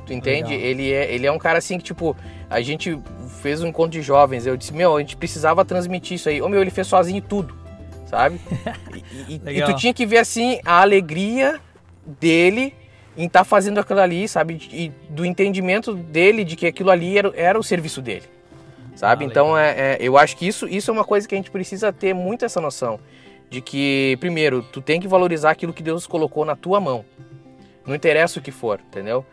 [0.05, 0.53] Tu entende?
[0.53, 2.15] Ele é, ele é um cara assim que, tipo,
[2.49, 2.99] a gente
[3.41, 4.45] fez um encontro de jovens.
[4.45, 6.41] Eu disse, meu, a gente precisava transmitir isso aí.
[6.41, 7.55] Ô meu, ele fez sozinho tudo,
[8.05, 8.39] sabe?
[9.27, 11.59] e, e, e, tu tinha que ver assim a alegria
[12.05, 12.73] dele
[13.17, 14.61] em estar tá fazendo aquilo ali, sabe?
[14.71, 18.23] E do entendimento dele de que aquilo ali era, era o serviço dele.
[18.95, 19.25] Sabe?
[19.25, 21.51] Ah, então é, é, eu acho que isso, isso é uma coisa que a gente
[21.51, 22.99] precisa ter muito essa noção
[23.49, 27.05] de que, primeiro, tu tem que valorizar aquilo que Deus colocou na tua mão.
[27.85, 29.25] Não interessa o que for, entendeu?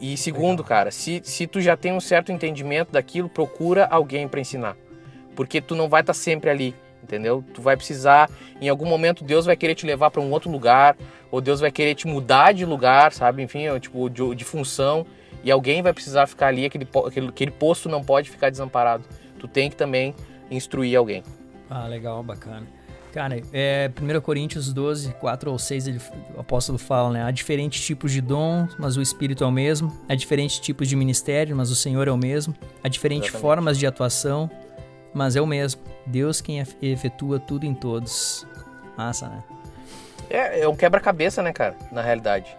[0.00, 0.64] E segundo, Legal.
[0.64, 4.76] cara, se, se tu já tem um certo entendimento daquilo, procura alguém para ensinar.
[5.36, 7.44] Porque tu não vai estar tá sempre ali, entendeu?
[7.54, 8.28] Tu vai precisar,
[8.60, 10.96] em algum momento, Deus vai querer te levar para um outro lugar,
[11.30, 13.42] ou Deus vai querer te mudar de lugar, sabe?
[13.42, 15.06] Enfim, tipo, de, de função,
[15.44, 19.04] e alguém vai precisar ficar ali, aquele, aquele, aquele posto não pode ficar desamparado.
[19.38, 20.14] Tu tem que também
[20.50, 21.22] instruir alguém.
[21.70, 22.66] Ah, legal, bacana.
[23.12, 26.00] Cara, é 1 Coríntios 12, 4 ou 6, ele,
[26.34, 27.22] o apóstolo fala, né?
[27.22, 29.94] Há diferentes tipos de dom, mas o Espírito é o mesmo.
[30.08, 32.54] Há diferentes tipos de ministério, mas o Senhor é o mesmo.
[32.82, 33.42] Há diferentes Exatamente.
[33.42, 34.50] formas de atuação,
[35.12, 35.82] mas é o mesmo.
[36.06, 38.46] Deus quem efetua tudo em todos.
[38.96, 39.42] Massa, né?
[40.30, 41.76] É, é um quebra-cabeça, né, cara?
[41.92, 42.56] Na realidade.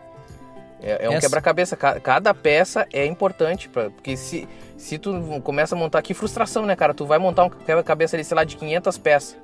[0.79, 1.75] É, é um quebra-cabeça.
[1.75, 6.01] Cada peça é importante, pra, porque se, se tu começa a montar...
[6.03, 6.93] Que frustração, né, cara?
[6.93, 9.35] Tu vai montar um quebra-cabeça ali, sei lá, de 500 peças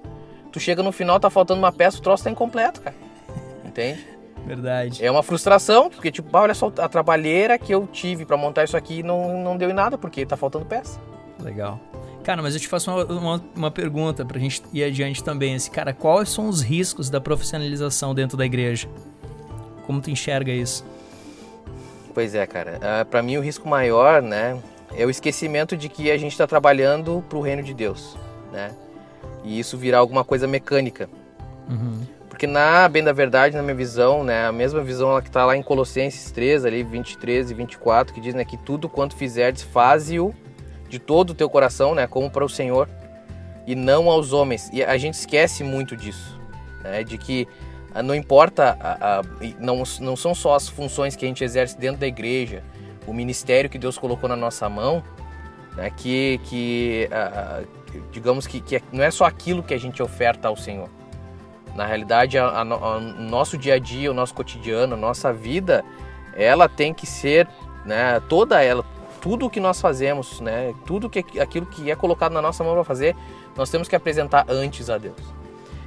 [0.51, 2.95] Tu chega no final, tá faltando uma peça, o troço tá incompleto, cara.
[3.63, 4.05] Entende?
[4.45, 5.05] Verdade.
[5.05, 8.75] É uma frustração, porque tipo, olha só a trabalheira que eu tive para montar isso
[8.75, 10.99] aqui não, não deu em nada, porque tá faltando peça.
[11.39, 11.79] Legal.
[12.23, 15.55] Cara, mas eu te faço uma, uma, uma pergunta pra gente ir adiante também.
[15.55, 18.87] Esse, cara, quais são os riscos da profissionalização dentro da igreja?
[19.85, 20.85] Como tu enxerga isso?
[22.13, 22.73] Pois é, cara.
[22.73, 24.59] Uh, ah, para mim o risco maior, né,
[24.95, 28.17] é o esquecimento de que a gente está trabalhando pro reino de Deus,
[28.51, 28.71] né?
[29.49, 31.09] E isso virar alguma coisa mecânica.
[31.67, 32.01] Uhum.
[32.29, 35.57] Porque na bem da verdade, na minha visão, né, a mesma visão que está lá
[35.57, 40.33] em Colossenses 3, ali 23 e 24, que diz né, que tudo quanto fizerdes, faze-o
[40.87, 42.87] de todo o teu coração, né, como para o Senhor
[43.65, 44.69] e não aos homens.
[44.71, 46.39] E a gente esquece muito disso,
[46.83, 47.47] né, de que
[47.93, 49.21] ah, não importa, a, a,
[49.59, 52.63] não, não são só as funções que a gente exerce dentro da igreja,
[53.07, 55.03] o ministério que Deus colocou na nossa mão,
[55.75, 57.63] né, que, que, a,
[58.11, 60.89] digamos que, que é, não é só aquilo que a gente oferta ao Senhor.
[61.75, 65.83] Na realidade, o nosso dia a dia, o nosso cotidiano, a nossa vida,
[66.35, 67.47] ela tem que ser,
[67.85, 68.83] né, toda ela,
[69.21, 72.73] tudo o que nós fazemos, né, tudo que aquilo que é colocado na nossa mão
[72.73, 73.15] para fazer,
[73.55, 75.21] nós temos que apresentar antes a Deus.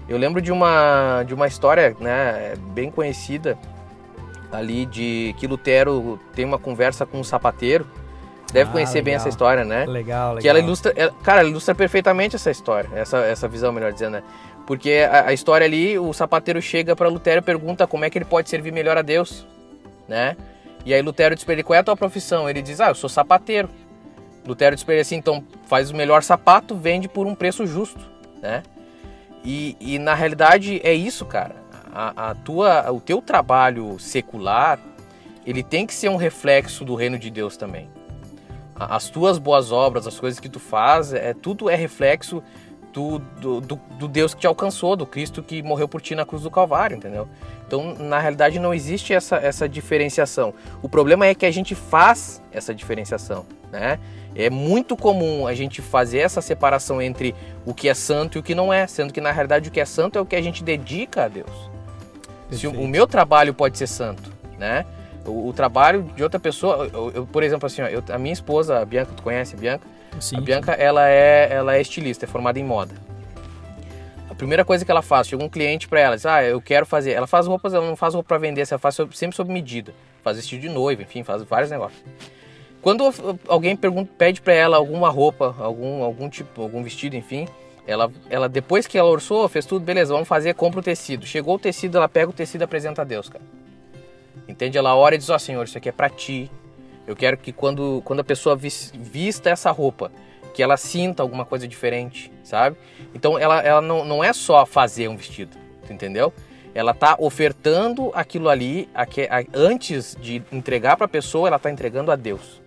[0.08, 3.58] Eu lembro de uma de uma história, né, bem conhecida
[4.50, 7.86] ali de que Lutero tem uma conversa com um sapateiro
[8.52, 9.04] deve ah, conhecer legal.
[9.04, 9.86] bem essa história, né?
[9.86, 10.36] Legal, legal.
[10.38, 14.12] Que ela ilustra, ela, cara, ela ilustra perfeitamente essa história, essa, essa visão, melhor dizendo,
[14.12, 14.22] né?
[14.66, 18.18] Porque a, a história ali, o sapateiro chega para Lutero e pergunta como é que
[18.18, 19.46] ele pode servir melhor a Deus,
[20.06, 20.36] né?
[20.84, 22.48] E aí Lutero diz para ele, qual é a tua profissão?
[22.48, 23.68] Ele diz, ah, eu sou sapateiro.
[24.46, 28.04] Lutero diz para ele assim, então faz o melhor sapato, vende por um preço justo,
[28.40, 28.62] né?
[29.44, 31.56] E, e na realidade é isso, cara.
[31.94, 34.78] A, a, tua, o teu trabalho secular,
[35.46, 37.88] ele tem que ser um reflexo do reino de Deus também
[38.86, 42.42] as tuas boas obras, as coisas que tu faz, é, tudo é reflexo
[42.92, 46.42] do, do, do, Deus que te alcançou, do Cristo que morreu por ti na cruz
[46.42, 47.26] do Calvário, entendeu?
[47.66, 50.52] Então, na realidade, não existe essa, essa diferenciação.
[50.82, 53.98] O problema é que a gente faz essa diferenciação, né?
[54.34, 58.42] É muito comum a gente fazer essa separação entre o que é santo e o
[58.42, 60.42] que não é, sendo que na realidade o que é santo é o que a
[60.42, 61.70] gente dedica a Deus.
[62.50, 64.84] Se o, o meu trabalho pode ser santo, né?
[65.24, 68.32] O, o, trabalho de outra pessoa, eu, eu, por exemplo, assim, ó, eu, a minha
[68.32, 69.86] esposa, a Bianca, tu conhece a Bianca?
[70.20, 70.36] Sim.
[70.36, 72.94] A Bianca, ela é, ela é estilista, é formada em moda.
[74.28, 76.86] A primeira coisa que ela faz, chega um cliente para ela, diz, ah, eu quero
[76.86, 77.12] fazer.
[77.12, 79.94] Ela faz roupas, ela não faz roupa para vender, ela faz sempre sob medida.
[80.22, 82.02] Faz vestido de noiva, enfim, faz vários negócios.
[82.80, 83.12] Quando
[83.46, 87.46] alguém pergunta, pede para ela alguma roupa, algum, algum tipo, algum vestido, enfim,
[87.86, 91.26] ela, ela depois que ela orçou, fez tudo, beleza, vamos fazer, compra o tecido.
[91.26, 93.44] Chegou o tecido, ela pega o tecido e apresenta a Deus, cara.
[94.46, 94.76] Entende?
[94.78, 96.50] Ela ora e diz: Ó oh, Senhor, isso aqui é para ti.
[97.06, 100.12] Eu quero que quando, quando a pessoa vista essa roupa,
[100.52, 102.76] que ela sinta alguma coisa diferente, sabe?
[103.14, 105.56] Então ela, ela não, não é só fazer um vestido,
[105.90, 106.32] entendeu?
[106.74, 111.70] Ela tá ofertando aquilo ali a, a, antes de entregar para a pessoa, ela tá
[111.70, 112.62] entregando a Deus.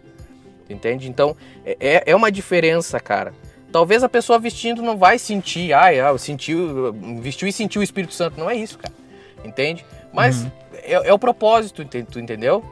[0.69, 1.07] Entende?
[1.07, 3.33] Então é, é, é uma diferença, cara.
[3.71, 8.13] Talvez a pessoa vestindo não vai sentir, ah, eu sentiu, vestiu e sentiu o Espírito
[8.13, 8.39] Santo.
[8.39, 8.93] Não é isso, cara.
[9.43, 9.85] Entende?
[10.11, 10.51] Mas uhum
[10.85, 12.63] é, é o propósito, tu entendeu?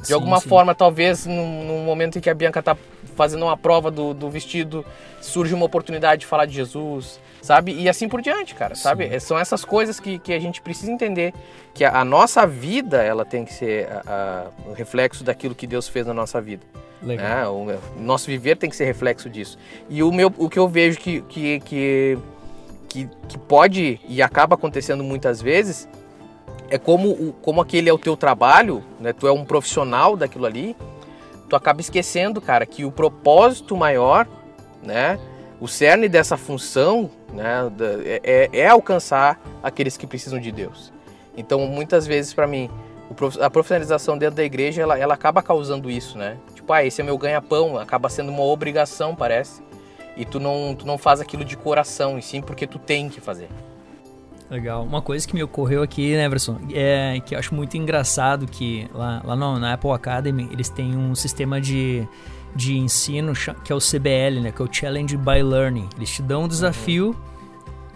[0.00, 0.48] De sim, alguma sim.
[0.48, 2.76] forma, talvez num, momento em que a Bianca tá
[3.16, 4.84] fazendo uma prova do, do, vestido,
[5.20, 7.72] surge uma oportunidade de falar de Jesus, sabe?
[7.72, 8.82] E assim por diante, cara, sim.
[8.82, 9.06] sabe?
[9.06, 11.34] É, são essas coisas que, que a gente precisa entender.
[11.74, 14.02] Que a, a nossa vida, ela tem que ser a,
[14.66, 16.64] a, o reflexo daquilo que Deus fez na nossa vida.
[17.02, 17.64] Legal.
[17.64, 17.74] Né?
[17.74, 19.58] O, o, nosso viver tem que ser reflexo disso.
[19.88, 22.18] E o, meu, o que eu vejo que, que, que,
[22.88, 25.88] que, que pode e acaba acontecendo muitas vezes
[26.70, 29.12] é como, como aquele é o teu trabalho, né?
[29.12, 30.76] Tu é um profissional daquilo ali,
[31.48, 34.26] tu acaba esquecendo, cara, que o propósito maior,
[34.82, 35.18] né?
[35.60, 37.70] O cerne dessa função, né?
[38.04, 40.92] É, é, é alcançar aqueles que precisam de Deus.
[41.36, 42.70] Então, muitas vezes para mim,
[43.40, 46.36] a profissionalização dentro da igreja, ela, ela acaba causando isso, né?
[46.54, 49.62] Tipo, ah, esse é meu ganha-pão, acaba sendo uma obrigação, parece.
[50.16, 53.20] E tu não, tu não faz aquilo de coração, e sim porque tu tem que
[53.20, 53.48] fazer.
[54.50, 54.82] Legal.
[54.82, 58.88] Uma coisa que me ocorreu aqui, né, Everson, é que eu acho muito engraçado que
[58.94, 62.06] lá, lá no, na Apple Academy eles têm um sistema de,
[62.56, 65.88] de ensino que é o CBL, né, que é o Challenge by Learning.
[65.96, 67.14] Eles te dão um desafio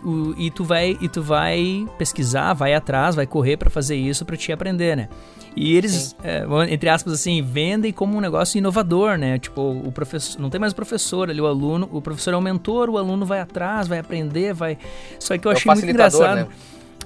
[0.05, 4.25] o, e tu vai e tu vai pesquisar, vai atrás, vai correr para fazer isso
[4.25, 5.09] para te aprender, né?
[5.55, 9.39] E eles, é, entre aspas, assim, vendem como um negócio inovador, né?
[9.39, 10.41] Tipo, o professor.
[10.41, 11.89] Não tem mais o professor ali, o aluno.
[11.93, 14.79] O professor é o mentor, o aluno vai atrás, vai aprender, vai.
[15.19, 16.37] Só que eu é achei muito engraçado.
[16.37, 16.49] Né?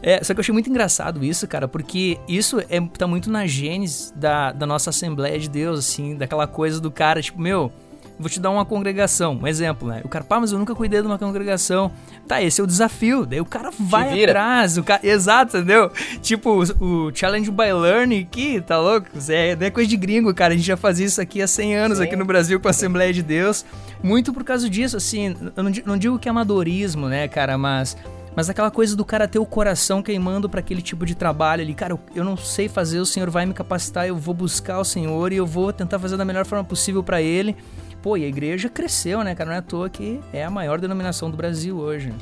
[0.03, 3.47] É, só que eu achei muito engraçado isso, cara, porque isso é, tá muito na
[3.47, 7.73] gênese da, da nossa Assembleia de Deus, assim, daquela coisa do cara, tipo, meu,
[8.19, 10.01] Vou te dar uma congregação, um exemplo, né?
[10.03, 11.93] O cara, pá, mas eu nunca cuidei de uma congregação.
[12.27, 13.27] Tá, esse é o desafio.
[13.27, 14.79] Daí o cara vai atrás.
[14.79, 15.91] O cara, exato, entendeu?
[16.23, 19.09] Tipo, o, o Challenge by Learning aqui, tá louco?
[19.29, 20.55] É, não é coisa de gringo, cara.
[20.55, 22.05] A gente já fazia isso aqui há 100 anos Sim.
[22.05, 23.67] aqui no Brasil com a Assembleia de Deus.
[24.03, 25.37] Muito por causa disso, assim.
[25.55, 27.97] Eu não, não digo que é amadorismo, né, cara, mas
[28.37, 31.73] mas aquela coisa do cara ter o coração queimando para aquele tipo de trabalho ali,
[31.73, 35.33] cara, eu não sei fazer, o Senhor vai me capacitar, eu vou buscar o Senhor
[35.33, 37.57] e eu vou tentar fazer da melhor forma possível para ele.
[38.03, 39.51] Pô, e a igreja cresceu, né, cara?
[39.51, 42.13] Não é à toa que é a maior denominação do Brasil hoje.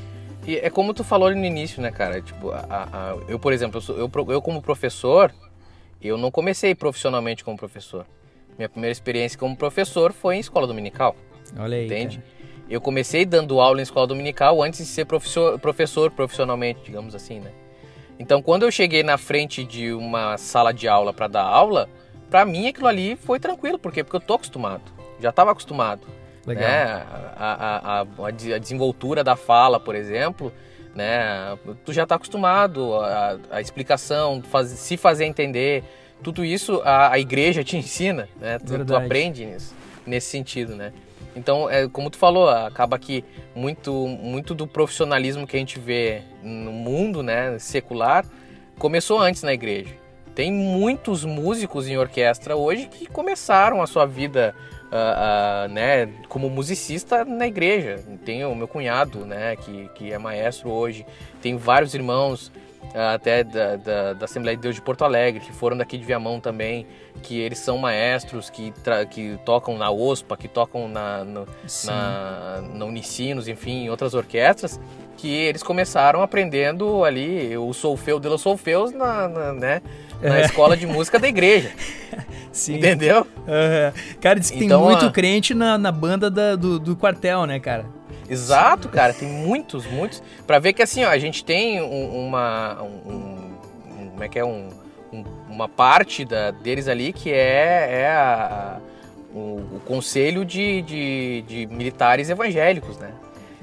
[0.47, 2.21] E é como tu falou no início, né, cara?
[2.21, 5.33] Tipo, a, a, eu, por exemplo, eu, sou, eu, eu como professor,
[6.01, 8.07] eu não comecei profissionalmente como professor.
[8.59, 11.17] Minha primeira experiência como professor foi em escola dominical.
[11.59, 11.87] Olha aí.
[11.87, 12.19] Entende?
[12.19, 12.35] Cara.
[12.69, 17.41] Eu comecei dando aula em escola dominical antes de ser professor, professor profissionalmente, digamos assim,
[17.41, 17.51] né?
[18.19, 21.89] Então, quando eu cheguei na frente de uma sala de aula para dar aula,
[22.31, 24.05] para mim aquilo ali foi tranquilo, por quê?
[24.05, 26.07] Porque eu tô acostumado já estava acostumado.
[26.47, 26.69] Legal.
[26.69, 26.85] Né?
[27.37, 30.53] A, a, a, a, desenvoltura da fala, por exemplo,
[30.95, 31.57] né?
[31.85, 35.83] Tu já está acostumado, a, a explicação, faz, se fazer entender,
[36.23, 38.59] tudo isso a, igreja te ensina, né?
[38.59, 39.75] Tu, tu aprende nisso,
[40.07, 40.93] nesse sentido, né?
[41.35, 43.25] Então, é, como tu falou, acaba que
[43.57, 48.25] muito, muito do profissionalismo que a gente vê no mundo, né, secular,
[48.79, 49.91] começou antes na igreja.
[50.33, 54.55] Tem muitos músicos em orquestra hoje que começaram a sua vida
[54.90, 58.03] uh, uh, né, como musicista na igreja.
[58.25, 61.07] Tenho o meu cunhado, né, que, que é maestro hoje.
[61.40, 62.49] Tem vários irmãos
[62.94, 66.05] uh, até da, da, da, Assembleia de Deus de Porto Alegre, que foram daqui de
[66.05, 66.87] Viamão também,
[67.23, 68.73] que eles são maestros, que,
[69.11, 71.47] que tocam na OSPA, que tocam na, no,
[71.85, 74.81] na, na Unicinos, enfim, em outras orquestras,
[75.16, 79.83] que eles começaram aprendendo ali o solfeu de los solfeus na, na né,
[80.25, 80.45] na é.
[80.47, 81.71] escola de música da igreja.
[82.51, 82.77] Sim.
[82.77, 83.27] Entendeu?
[83.37, 84.17] Uhum.
[84.21, 85.11] Cara, diz que então, tem muito a...
[85.11, 87.85] crente na, na banda da, do, do quartel, né, cara?
[88.29, 90.23] Exato, cara, tem muitos, muitos.
[90.47, 92.83] Para ver que assim, ó, a gente tem um, uma.
[92.83, 94.45] Um, um, como é que é?
[94.45, 94.69] Um,
[95.49, 98.79] uma parte da, deles ali que é, é a,
[99.33, 103.13] o, o, conselho de, de, de, militares evangélicos, né?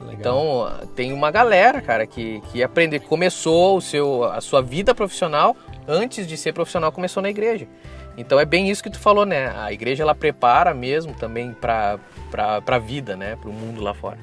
[0.02, 0.16] Legal.
[0.20, 4.94] Então tem uma galera, cara, que, que aprendeu, que começou o seu, a sua vida
[4.94, 5.56] profissional
[5.88, 7.68] antes de ser profissional, começou na igreja.
[8.18, 9.54] Então é bem isso que tu falou, né?
[9.58, 12.00] A igreja ela prepara mesmo também para
[12.68, 13.36] a vida, né?
[13.36, 14.18] Para o mundo lá fora.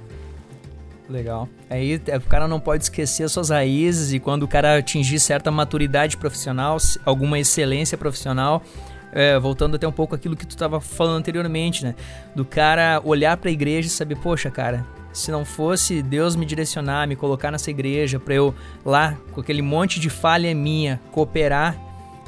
[1.08, 1.48] Legal.
[1.70, 5.18] Aí é, o cara não pode esquecer as suas raízes e quando o cara atingir
[5.18, 8.62] certa maturidade profissional, alguma excelência profissional,
[9.10, 11.94] é, voltando até um pouco aquilo que tu estava falando anteriormente, né?
[12.36, 14.84] Do cara olhar para a igreja e saber, poxa, cara,
[15.18, 18.54] se não fosse Deus me direcionar, me colocar nessa igreja para eu
[18.85, 21.76] lá, com aquele monte de falha minha, cooperar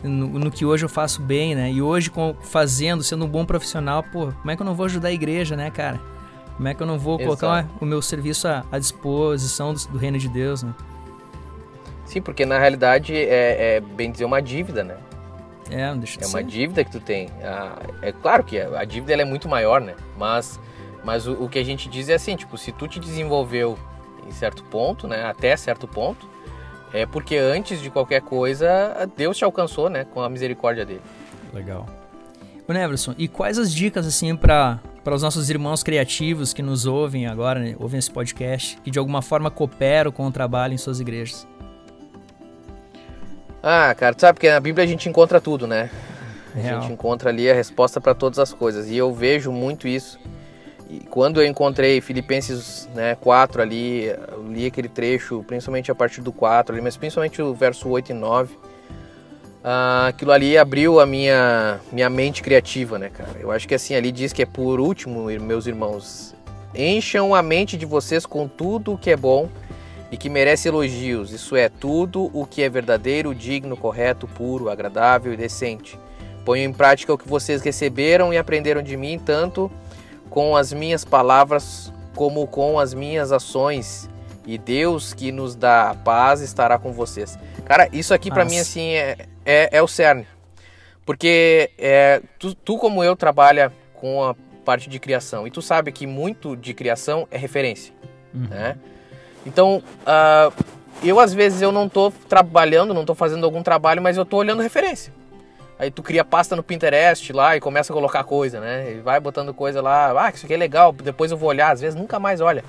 [0.03, 1.71] no, no, que hoje eu faço bem, né?
[1.71, 2.11] E hoje
[2.43, 5.55] fazendo, sendo um bom profissional, pô, como é que eu não vou ajudar a igreja,
[5.55, 6.01] né, cara?
[6.57, 7.37] Como é que eu não vou Exato.
[7.37, 10.75] colocar o meu serviço à, à disposição do, do, reino de Deus, né?
[12.07, 14.97] Sim, porque na realidade é, é bem dizer uma dívida, né?
[15.71, 17.29] É, não deixa de É uma dívida que tu tem.
[17.43, 19.95] Ah, é claro que a dívida é muito maior, né?
[20.19, 20.59] Mas
[21.05, 23.79] mas o, o, que a gente diz é assim, tipo, se tu te desenvolveu
[24.27, 26.29] em certo ponto, né, até certo ponto,
[26.93, 31.03] é porque antes de qualquer coisa, Deus te alcançou, né, com a misericórdia dele.
[31.53, 31.87] Legal.
[32.69, 36.85] O Neverson, e quais as dicas assim para para os nossos irmãos criativos que nos
[36.85, 40.79] ouvem agora, né, ouvem esse podcast, que de alguma forma cooperam com o trabalho em
[40.79, 41.47] suas igrejas?
[43.63, 45.91] Ah, cara, tu sabe que na Bíblia a gente encontra tudo, né?
[46.55, 46.79] Real.
[46.79, 48.91] A gente encontra ali a resposta para todas as coisas.
[48.91, 50.19] E eu vejo muito isso
[50.91, 56.21] e quando eu encontrei Filipenses né, 4 ali, eu li aquele trecho, principalmente a partir
[56.21, 58.59] do 4 ali, mas principalmente o verso 8 e 9,
[59.63, 63.37] ah, aquilo ali abriu a minha, minha mente criativa, né, cara?
[63.39, 66.35] Eu acho que assim, ali diz que é por último, meus irmãos,
[66.75, 69.49] encham a mente de vocês com tudo o que é bom
[70.11, 75.33] e que merece elogios, isso é, tudo o que é verdadeiro, digno, correto, puro, agradável
[75.33, 75.97] e decente.
[76.45, 79.71] Ponham em prática o que vocês receberam e aprenderam de mim, tanto
[80.31, 84.09] com as minhas palavras como com as minhas ações.
[84.47, 87.39] E Deus que nos dá paz estará com vocês.
[87.65, 90.27] Cara, isso aqui para mim assim é, é, é, o cerne.
[91.05, 95.47] Porque é, tu, tu, como eu, trabalha com a parte de criação.
[95.47, 97.93] E tu sabe que muito de criação é referência.
[98.33, 98.47] Uhum.
[98.49, 98.77] Né?
[99.45, 100.65] Então, uh,
[101.03, 104.37] eu às vezes eu não tô trabalhando, não tô fazendo algum trabalho, mas eu tô
[104.37, 105.13] olhando referência.
[105.81, 108.93] Aí tu cria pasta no Pinterest lá e começa a colocar coisa, né?
[108.93, 111.81] E vai botando coisa lá, ah, isso aqui é legal, depois eu vou olhar, às
[111.81, 112.63] vezes nunca mais olha.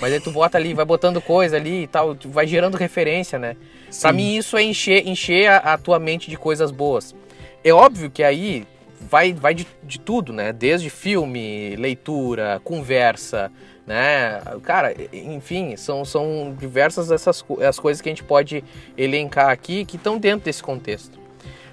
[0.00, 3.56] Mas aí tu bota ali, vai botando coisa ali e tal, vai gerando referência, né?
[3.90, 4.00] Sim.
[4.00, 7.16] Pra mim isso é encher, encher a, a, tua mente de coisas boas.
[7.64, 8.64] É óbvio que aí
[9.00, 10.52] vai, vai de, de tudo, né?
[10.52, 13.50] Desde filme, leitura, conversa,
[13.84, 14.40] né?
[14.62, 18.62] Cara, enfim, são, são diversas essas as coisas que a gente pode
[18.96, 21.25] elencar aqui que estão dentro desse contexto.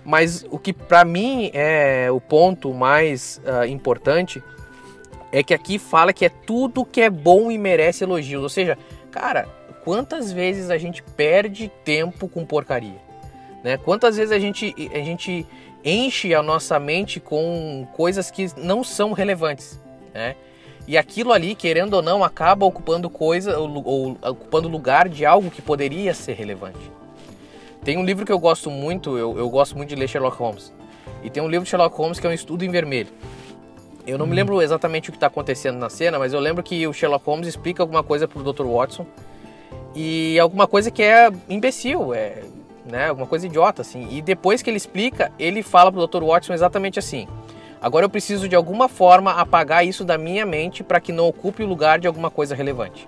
[0.06, 4.44] Mas o que para mim é o ponto mais uh, importante
[5.32, 8.44] é que aqui fala que é tudo que é bom e merece elogios.
[8.44, 8.78] Ou seja,
[9.10, 9.48] cara,
[9.84, 13.02] quantas vezes a gente perde tempo com porcaria?
[13.64, 13.78] Né?
[13.78, 15.46] Quantas vezes a gente, a gente
[15.84, 19.82] enche a nossa mente com coisas que não são relevantes,
[20.14, 20.36] né?
[20.86, 25.50] E aquilo ali, querendo ou não, acaba ocupando coisa ou, ou ocupando lugar de algo
[25.50, 26.92] que poderia ser relevante.
[27.84, 30.74] Tem um livro que eu gosto muito, eu, eu gosto muito de ler Sherlock Holmes.
[31.22, 33.10] E tem um livro de Sherlock Holmes que é um estudo em vermelho.
[34.06, 34.30] Eu não hum.
[34.30, 37.26] me lembro exatamente o que está acontecendo na cena, mas eu lembro que o Sherlock
[37.26, 38.66] Holmes explica alguma coisa pro Dr.
[38.66, 39.06] Watson
[39.96, 42.44] e alguma coisa que é imbecil, é
[42.86, 44.08] né, alguma coisa idiota assim.
[44.12, 46.24] E depois que ele explica, ele fala pro Dr.
[46.24, 47.28] Watson exatamente assim:
[47.82, 51.64] Agora eu preciso de alguma forma apagar isso da minha mente para que não ocupe
[51.64, 53.08] o lugar de alguma coisa relevante.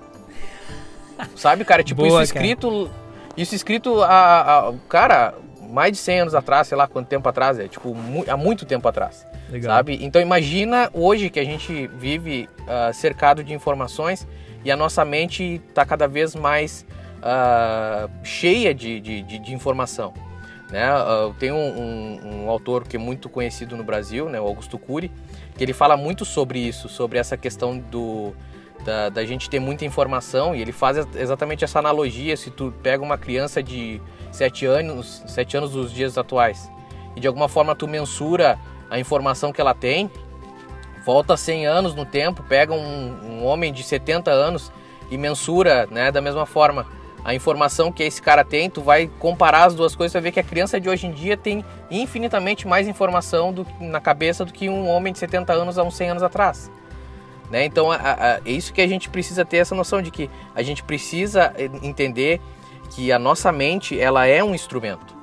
[1.36, 1.84] Sabe, cara?
[1.84, 2.90] Tipo, Boa, isso escrito.
[2.92, 3.05] Cara.
[3.38, 5.34] Isso escrito a, a, Cara,
[5.70, 8.66] mais de 100 anos atrás, sei lá quanto tempo atrás, é tipo, mu há muito
[8.66, 9.28] tempo atrás.
[9.50, 9.76] Legal.
[9.76, 10.00] Sabe?
[10.02, 14.28] Então imagina hoje que a gente vive uh, cercado de informações
[14.64, 16.86] e a nossa mente está cada vez mais
[17.20, 20.14] uh, cheia de, de, de, de informação.
[20.72, 20.92] Né?
[20.94, 24.80] Uh, tem um, um, um, autor que é muito conhecido no Brasil, né, o Augusto
[24.80, 25.12] Cury,
[25.56, 28.34] que ele fala muito sobre isso, sobre essa questão do,
[28.86, 33.04] da, da, gente ter muita informação e ele faz exatamente essa analogia se tu pega
[33.04, 34.00] uma criança de
[34.32, 36.72] 7 anos, 7 anos dos dias atuais
[37.16, 40.10] e de alguma forma tu mensura a informação que ela tem,
[41.04, 44.72] volta 100 anos no tempo, pega um, um homem de 70 anos
[45.10, 46.86] e mensura né, da mesma forma
[47.24, 50.32] a informação que esse cara tem, tu vai comparar as duas coisas, e vai ver
[50.32, 54.54] que a criança de hoje em dia tem infinitamente mais informação do, na cabeça do
[54.54, 56.70] que um homem de 70 anos há uns 100 anos atrás.
[57.50, 57.66] Né?
[57.66, 60.64] Então a, a, é isso que a gente precisa ter essa noção de que a
[60.64, 62.42] gente precisa eh, entender
[62.92, 65.16] que a nossa mente ela é um instrumento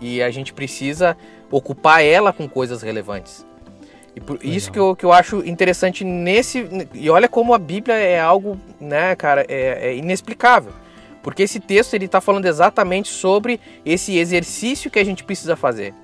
[0.00, 1.16] e a gente precisa
[1.50, 3.46] ocupar ela com coisas relevantes.
[4.14, 4.52] E por Legal.
[4.52, 6.66] isso que eu, que eu acho interessante nesse.
[6.92, 10.72] E olha como a Bíblia é algo, né, cara, é, é inexplicável.
[11.22, 15.94] Porque esse texto ele está falando exatamente sobre esse exercício que a gente precisa fazer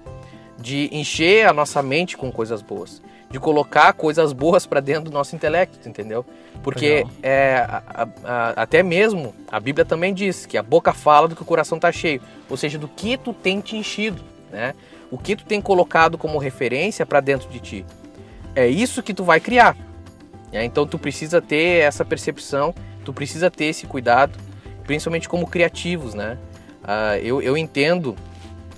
[0.59, 3.03] de encher a nossa mente com coisas boas,
[3.35, 6.25] de colocar coisas boas para dentro do nosso intelecto, entendeu?
[6.63, 11.35] Porque é, a, a, até mesmo a Bíblia também diz que a boca fala do
[11.35, 14.73] que o coração está cheio, ou seja, do que tu tem te enchido, né?
[15.11, 17.85] O que tu tem colocado como referência para dentro de ti.
[18.55, 19.77] É isso que tu vai criar.
[20.53, 20.65] Né?
[20.65, 22.73] Então tu precisa ter essa percepção,
[23.05, 24.39] tu precisa ter esse cuidado
[24.85, 26.39] principalmente como criativos, né?
[26.85, 28.15] Uh, eu, eu entendo,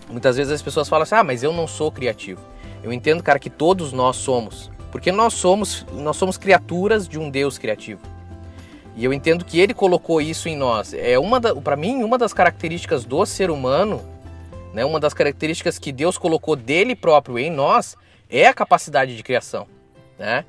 [0.09, 2.41] muitas vezes as pessoas falam assim, ah, mas eu não sou criativo.
[2.87, 7.29] Eu entendo, cara, que todos nós somos, porque nós somos, nós somos criaturas de um
[7.29, 8.01] Deus criativo.
[8.95, 10.95] E eu entendo que ele colocou isso em nós.
[10.95, 14.01] É uma para mim uma das características do ser humano,
[14.73, 14.85] né?
[14.85, 17.97] Uma das características que Deus colocou dele próprio em nós
[18.31, 19.67] é a capacidade de criação,
[20.17, 20.45] né?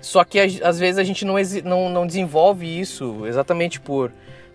[0.00, 4.10] Só que às vezes a gente não, não, não desenvolve isso exatamente por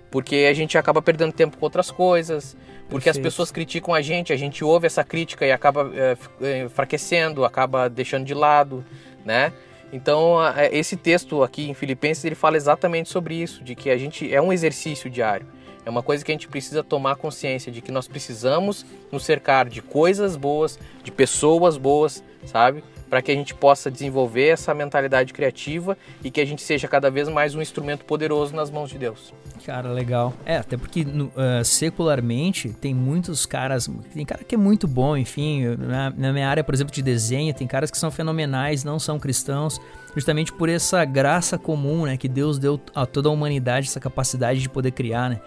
[0.10, 2.58] porque a gente acaba perdendo tempo com outras coisas,
[2.92, 3.26] porque Perfeito.
[3.26, 7.90] as pessoas criticam a gente, a gente ouve essa crítica e acaba é, enfraquecendo, acaba
[7.90, 8.84] deixando de lado,
[9.24, 9.54] né?
[9.94, 10.38] Então,
[10.72, 14.42] esse texto aqui em Filipenses, ele fala exatamente sobre isso, de que a gente é
[14.42, 15.48] um exercício diário.
[15.86, 19.70] É uma coisa que a gente precisa tomar consciência de que nós precisamos nos cercar
[19.70, 22.84] de coisas boas, de pessoas boas, sabe?
[23.12, 27.12] Para que a gente possa desenvolver essa mentalidade criativa e que a gente seja cada
[27.12, 29.34] vez mais um instrumento poderoso nas mãos de Deus.
[29.66, 30.34] Cara, legal.
[30.46, 35.76] É, até porque uh, secularmente tem muitos caras, tem cara que é muito bom, enfim,
[35.76, 39.20] na, na, minha área, por exemplo, de desenho, tem caras que são fenomenais, não são
[39.20, 39.78] cristãos,
[40.16, 44.62] justamente por essa graça comum, né, que Deus deu a toda a humanidade, essa capacidade
[44.62, 45.42] de poder criar, né?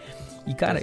[0.46, 0.78] E, cara,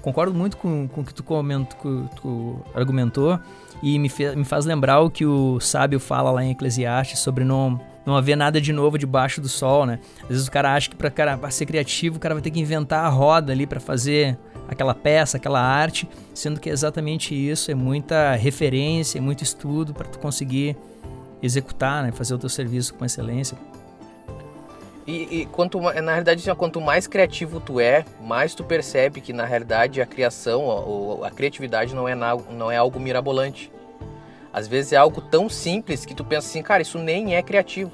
[0.00, 3.38] concordo muito com, com o que tu, comento, que tu argumentou
[3.82, 7.44] e me, fe, me faz lembrar o que o sábio fala lá em Eclesiastes sobre
[7.44, 9.98] não, não haver nada de novo debaixo do sol, né?
[10.22, 12.50] Às vezes o cara acha que para cara pra ser criativo, o cara vai ter
[12.50, 14.38] que inventar a roda ali para fazer
[14.68, 19.92] aquela peça, aquela arte, sendo que é exatamente isso, é muita referência, é muito estudo
[19.92, 20.76] para tu conseguir
[21.42, 23.58] executar, né, fazer o teu serviço com excelência.
[25.06, 29.32] E, e, quanto na realidade assim, quanto mais criativo tu é, mais tu percebe que
[29.32, 33.72] na realidade a criação, a, a criatividade não é, na, não é algo mirabolante.
[34.52, 37.90] Às vezes é algo tão simples que tu pensa assim, cara, isso nem é criativo.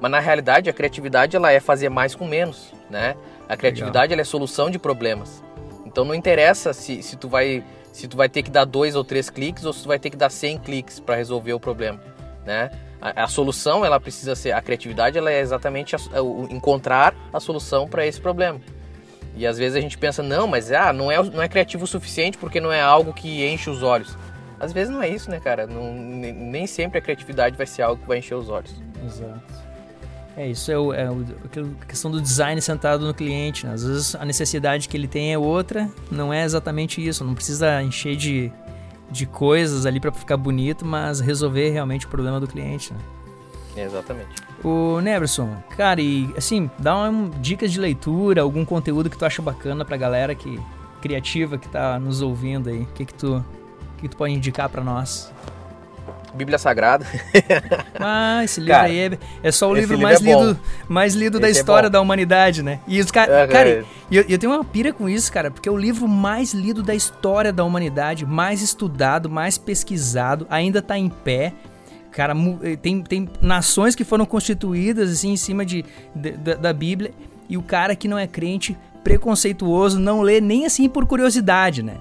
[0.00, 3.16] Mas na realidade a criatividade ela é fazer mais com menos, né?
[3.48, 5.42] A criatividade é solução de problemas.
[5.86, 9.04] Então não interessa se, se tu vai se tu vai ter que dar dois ou
[9.04, 12.00] três cliques ou se tu vai ter que dar 100 cliques para resolver o problema,
[12.44, 12.70] né?
[13.04, 17.14] A, a, solução ela precisa ser a criatividade ela é exatamente a, a, o, encontrar
[17.30, 18.58] a solução para esse problema.
[19.36, 21.86] E às vezes a gente pensa não, mas ah, não é não é criativo o
[21.86, 24.16] suficiente porque não é algo que enche os olhos.
[24.58, 25.66] Às vezes não é isso, né, cara?
[25.66, 28.74] Não, nem sempre a criatividade vai ser algo que vai encher os olhos.
[29.04, 29.42] Exato.
[30.36, 31.24] É, isso é, o, é o,
[31.82, 33.66] a questão do design sentado no cliente.
[33.66, 33.74] Né?
[33.74, 37.24] Às vezes a necessidade que ele tem é outra, não é exatamente isso.
[37.24, 38.50] Não precisa encher de,
[39.10, 42.92] de coisas ali para ficar bonito, mas resolver realmente o problema do cliente.
[42.92, 42.98] Né?
[43.76, 44.28] exatamente.
[44.62, 49.42] O Neverson, cara, e assim, dá uma, dicas de leitura, algum conteúdo que tu acha
[49.42, 50.60] bacana pra galera que
[51.00, 52.82] criativa que tá nos ouvindo aí.
[52.82, 53.44] O que que tu,
[53.98, 55.32] que tu pode indicar para nós?
[56.34, 57.06] Bíblia Sagrada.
[58.06, 61.14] Ah, esse livro Cara, aí é, é só o livro, livro mais, é lido, mais
[61.14, 62.80] lido da é história é da humanidade, né?
[62.86, 65.72] E os cara, é, cara, eu, eu tenho uma pira com isso, cara, porque é
[65.72, 71.08] o livro mais lido da história da humanidade, mais estudado, mais pesquisado, ainda tá em
[71.08, 71.52] pé.
[72.10, 76.72] Cara, eh, tem, tem nações que foram constituídas assim em cima de, de da, da
[76.72, 77.12] Bíblia
[77.48, 81.96] e o cara que não é crente, preconceituoso, não lê nem assim por curiosidade, né?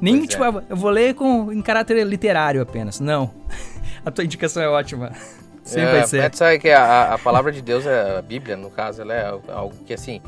[0.00, 0.62] Nem, pois tipo, é.
[0.68, 3.00] eu vou ler com, em caráter literário apenas.
[3.00, 3.30] Não.
[4.04, 5.12] a tua indicação é ótima.
[5.64, 6.22] Sempre é, vai ser.
[6.22, 9.26] Mas sabe que a, a palavra de Deus, é a Bíblia, no caso, ela é
[9.48, 10.22] algo que, assim,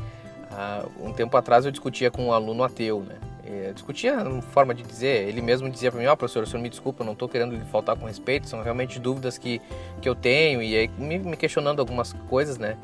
[0.99, 3.15] um tempo atrás eu discutia com um aluno ateu, né?
[3.45, 6.45] Eu discutia uma forma de dizer, ele mesmo dizia para mim, ó oh, professor, o
[6.45, 9.59] senhor me desculpa, eu não estou querendo lhe faltar com respeito, são realmente dúvidas que,
[9.99, 12.77] que eu tenho, e aí me, me questionando algumas coisas, né?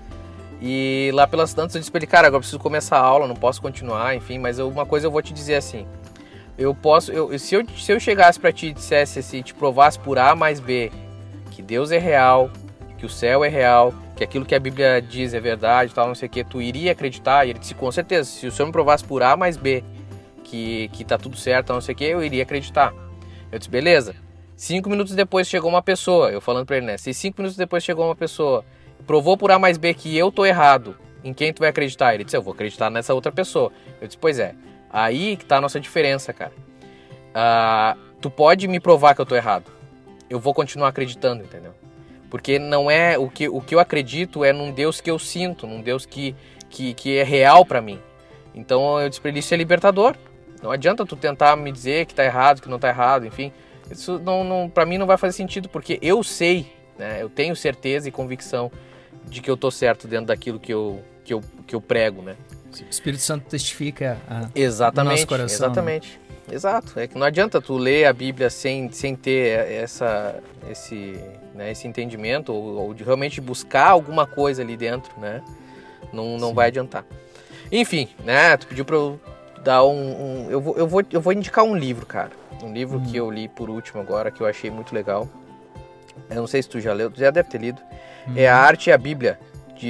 [0.60, 3.36] E lá pelas tantas eu disse para ele, cara, agora preciso começar a aula, não
[3.36, 5.86] posso continuar, enfim, mas eu, uma coisa eu vou te dizer assim,
[6.58, 10.00] eu posso, eu, se, eu, se eu chegasse para ti e dissesse assim, te provasse
[10.00, 10.92] por A mais B,
[11.52, 12.50] que Deus é real,
[12.98, 16.16] que o céu é real, que aquilo que a Bíblia diz é verdade, tal, não
[16.16, 17.46] sei o que, tu iria acreditar?
[17.46, 19.84] E ele disse, com certeza, se o senhor me provasse por A mais B,
[20.44, 22.94] que, que tá tudo certo, não sei o que, eu iria acreditar.
[23.52, 24.16] Eu disse, beleza.
[24.56, 26.98] Cinco minutos depois chegou uma pessoa, eu falando pra ele, né?
[26.98, 28.64] Se cinco minutos depois chegou uma pessoa,
[29.06, 32.14] provou por A mais B que eu tô errado, em quem tu vai acreditar?
[32.14, 33.72] Ele disse, eu vou acreditar nessa outra pessoa.
[34.00, 34.56] Eu disse, pois é.
[34.96, 36.54] Aí que tá a nossa diferença, cara.
[37.36, 39.70] Uh, tu pode me provar que eu tô errado.
[40.30, 41.74] Eu vou continuar acreditando, entendeu?
[42.30, 45.68] Porque não é o que, o que eu acredito é num Deus que eu sinto,
[45.68, 46.34] num Deus que,
[46.70, 48.00] que, que é real para mim.
[48.54, 50.16] Então eu disse pra ele, isso é libertador.
[50.64, 53.52] Não adianta tu tentar me dizer que tá errado, que não tá errado, enfim.
[53.92, 57.22] Isso não, não para mim não vai fazer sentido, porque eu sei, né?
[57.22, 58.72] Eu tenho certeza e convicção
[59.26, 62.38] de que eu tô certo dentro daquilo que eu, que eu, que eu prego, né?
[62.84, 65.60] O Espírito Santo testifica a, exatamente, nosso coração.
[65.60, 65.66] Né?
[65.66, 66.20] Exatamente.
[66.48, 66.56] Né?
[66.56, 67.00] Exato.
[67.00, 70.36] É que não adianta tu ler a Bíblia sem, sem ter essa,
[70.70, 71.20] esse,
[71.54, 75.42] né, esse entendimento ou, ou, de realmente buscar alguma coisa ali dentro, né?
[76.14, 77.04] Não, não vai adiantar.
[77.72, 78.56] Enfim, né?
[78.58, 79.20] Tu pediu para eu
[79.64, 82.32] dar um, um, eu, vou, eu, vou, eu vou indicar um livro, cara.
[82.62, 83.04] Um livro hum.
[83.04, 85.28] que eu li por último agora, que eu achei muito legal.
[86.30, 87.82] Eu não sei se tu já leu, tu já deve ter lido.
[88.28, 88.34] Hum.
[88.36, 89.40] É A Arte e a Bíblia,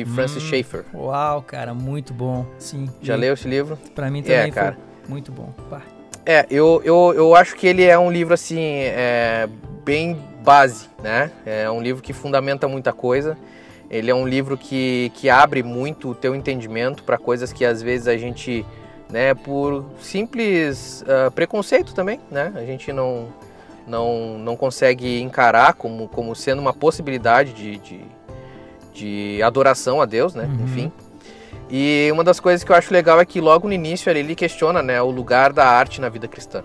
[0.03, 0.85] de Francis hum, Schaeffer.
[0.93, 2.45] Uau, cara, muito bom.
[2.59, 2.89] Sim.
[3.01, 3.77] Já leu esse livro?
[3.93, 4.77] Para mim também é, cara.
[5.07, 5.53] muito bom.
[5.69, 5.81] Pá.
[6.25, 9.47] É, eu, eu, eu acho que ele é um livro assim é,
[9.85, 11.31] bem base, né?
[11.45, 13.37] É um livro que fundamenta muita coisa.
[13.89, 17.81] Ele é um livro que, que abre muito o teu entendimento para coisas que às
[17.81, 18.65] vezes a gente,
[19.09, 22.51] né, por simples uh, preconceito também, né?
[22.55, 23.27] A gente não,
[23.85, 28.01] não, não consegue encarar como, como sendo uma possibilidade de, de
[28.95, 30.45] de adoração a Deus, né?
[30.45, 30.65] Uhum.
[30.65, 30.91] Enfim.
[31.69, 34.81] E uma das coisas que eu acho legal é que logo no início ele questiona
[34.81, 36.63] né, o lugar da arte na vida cristã.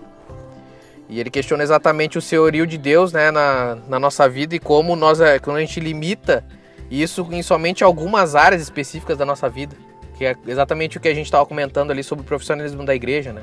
[1.09, 4.95] E ele questiona exatamente o senhorio de Deus né, na, na nossa vida e como
[4.95, 6.45] nós, é, quando a gente limita
[6.89, 9.75] isso em somente algumas áreas específicas da nossa vida.
[10.17, 13.33] Que é exatamente o que a gente estava comentando ali sobre o profissionalismo da igreja,
[13.33, 13.41] né?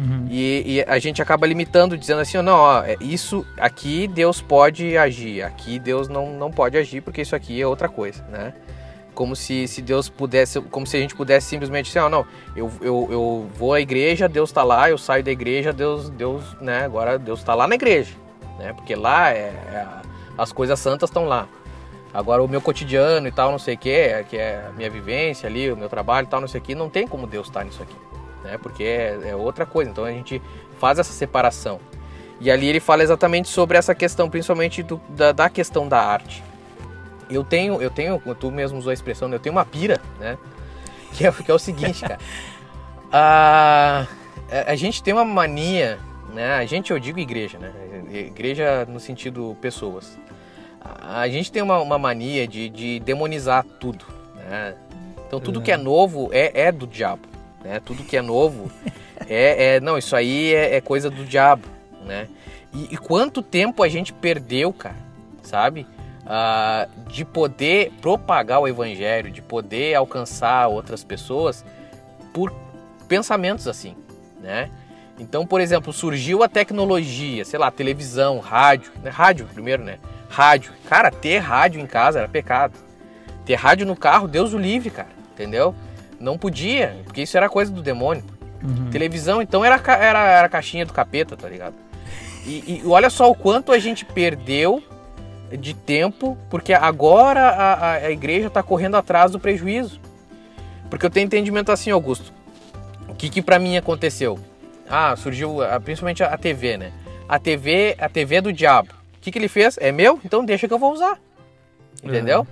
[0.00, 0.26] Uhum.
[0.30, 4.96] E, e, a gente acaba limitando, dizendo assim, não, ó, é, isso aqui Deus pode
[4.96, 8.54] agir, aqui Deus não, não pode agir, porque isso aqui é outra coisa, né?
[9.14, 12.24] Como se, se Deus pudesse, como se a gente pudesse simplesmente dizer, não,
[12.56, 16.42] eu, eu, eu vou à igreja, Deus está lá, eu saio da igreja, Deus, Deus,
[16.62, 18.14] né, agora Deus está lá na igreja,
[18.58, 18.72] né?
[18.72, 19.86] Porque lá é, é
[20.38, 21.46] as coisas santas estão lá.
[22.14, 25.46] Agora o meu cotidiano e tal, não sei o que, que é a minha vivência
[25.46, 27.60] ali, o meu trabalho e tal, não sei o que, não tem como Deus estar
[27.60, 28.09] tá nisso aqui
[28.44, 28.58] né?
[28.58, 29.90] Porque é, é outra coisa.
[29.90, 30.40] Então a gente
[30.78, 31.80] faz essa separação.
[32.40, 36.42] E ali ele fala exatamente sobre essa questão, principalmente do, da, da, questão da arte.
[37.28, 39.36] eu tenho, eu tenho, tu mesmo usou a expressão, né?
[39.36, 40.38] eu tenho uma pira, né?
[41.12, 42.18] Que é, que é o seguinte, cara.
[43.12, 44.06] a,
[44.66, 45.98] a gente tem uma mania,
[46.32, 46.54] né?
[46.54, 47.72] A gente, eu digo igreja, né?
[48.10, 50.18] Igreja no sentido pessoas.
[50.80, 54.74] A, a gente tem uma, uma mania de, de demonizar tudo, né?
[55.26, 57.28] Então tudo que é novo é, é do diabo,
[57.62, 57.80] né?
[57.84, 58.70] Tudo que é novo
[59.28, 61.66] é, é não, isso aí é, é coisa do diabo,
[62.04, 62.28] né?
[62.72, 64.96] E, e, quanto tempo a gente perdeu, cara,
[65.42, 65.86] sabe?
[66.22, 71.64] Uh, de poder propagar o evangelho, de poder alcançar outras pessoas
[72.32, 72.54] por
[73.08, 73.96] pensamentos assim,
[74.40, 74.70] né?
[75.18, 79.10] Então, por exemplo, surgiu a tecnologia, sei lá, televisão, rádio, né?
[79.10, 79.98] rádio primeiro, né?
[80.30, 80.72] Rádio.
[80.88, 82.72] Cara, ter rádio em casa era pecado.
[83.44, 85.74] Ter rádio no carro, Deus o livre, cara, entendeu?
[86.20, 88.22] Não podia, porque isso era coisa do demônio.
[88.62, 88.90] Uhum.
[88.90, 91.74] Televisão, então, era, era, era a caixinha do capeta, tá ligado?
[92.46, 94.82] E, e, olha só o quanto a gente perdeu
[95.58, 100.00] de tempo, porque agora a, a igreja está correndo atrás do prejuízo.
[100.88, 102.32] Porque eu tenho entendimento assim, Augusto.
[103.08, 104.38] O que, que para mim aconteceu?
[104.88, 106.92] Ah, surgiu principalmente a TV, né?
[107.28, 108.92] A TV, a TV do diabo.
[109.16, 109.78] O que, que ele fez?
[109.80, 110.18] É meu?
[110.24, 111.18] Então deixa que eu vou usar.
[112.02, 112.40] Entendeu?
[112.40, 112.46] Uhum.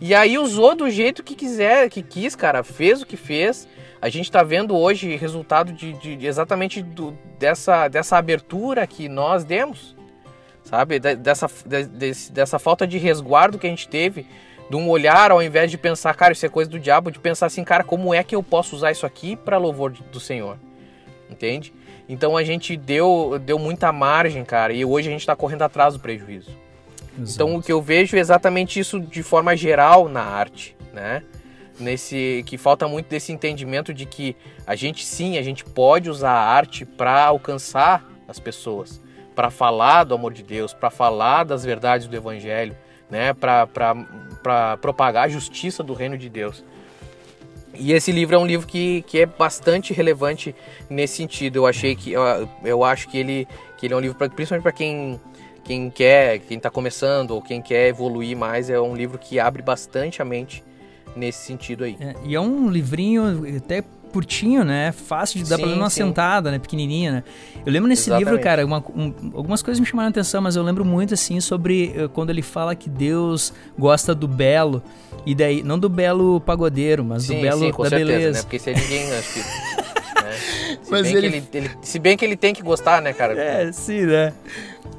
[0.00, 2.62] E aí usou do jeito que quiser, que quis, cara.
[2.62, 3.66] Fez o que fez.
[4.00, 9.44] A gente está vendo hoje resultado de, de, exatamente do, dessa, dessa abertura que nós
[9.44, 9.96] demos,
[10.62, 11.00] sabe?
[11.00, 14.24] Dessa, de, dessa falta de resguardo que a gente teve,
[14.70, 17.46] de um olhar ao invés de pensar, cara, isso é coisa do diabo, de pensar
[17.46, 20.58] assim, cara, como é que eu posso usar isso aqui para louvor do Senhor?
[21.28, 21.74] Entende?
[22.08, 25.94] Então a gente deu, deu muita margem, cara, e hoje a gente está correndo atrás
[25.94, 26.67] do prejuízo.
[27.18, 27.32] Exato.
[27.34, 31.22] Então o que eu vejo é exatamente isso de forma geral na arte, né?
[31.80, 36.32] nesse que falta muito desse entendimento de que a gente sim, a gente pode usar
[36.32, 39.00] a arte para alcançar as pessoas,
[39.34, 42.76] para falar do amor de Deus, para falar das verdades do evangelho,
[43.10, 46.64] né, para propagar a justiça do reino de Deus.
[47.74, 50.54] E esse livro é um livro que, que é bastante relevante
[50.90, 51.56] nesse sentido.
[51.56, 53.46] Eu achei que eu, eu acho que ele,
[53.76, 55.20] que ele é um livro pra, principalmente para quem
[55.68, 59.60] quem quer, quem está começando ou quem quer evoluir mais, é um livro que abre
[59.60, 60.64] bastante a mente
[61.14, 61.94] nesse sentido aí.
[62.00, 64.92] É, e é um livrinho até curtinho, né?
[64.92, 66.04] Fácil de dar sim, pra ler numa sim.
[66.04, 66.58] sentada, né?
[66.58, 67.24] Pequenininha, né?
[67.66, 68.30] Eu lembro nesse Exatamente.
[68.30, 71.38] livro, cara, uma, um, algumas coisas me chamaram a atenção, mas eu lembro muito, assim,
[71.38, 74.82] sobre uh, quando ele fala que Deus gosta do belo.
[75.26, 78.38] E daí, não do belo pagodeiro, mas sim, do belo da certeza, beleza.
[78.38, 78.42] Né?
[78.42, 79.78] Porque se é ninguém, acho que...
[80.88, 81.26] Se, mas bem ele...
[81.26, 81.70] Ele, ele...
[81.82, 83.38] se bem que ele tem que gostar, né, cara?
[83.38, 84.32] É, sim, né?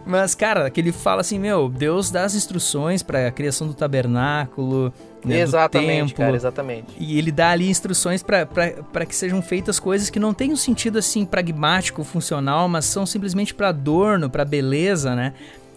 [0.05, 3.73] Mas, cara, que ele fala assim, meu, Deus dá as instruções para a criação do
[3.73, 4.93] tabernáculo,
[5.25, 6.93] né, exatamente, do cara, exatamente.
[6.99, 10.99] E ele dá ali instruções para que sejam feitas coisas que não têm um sentido
[10.99, 15.33] assim pragmático, funcional, mas são simplesmente para adorno, para beleza, né?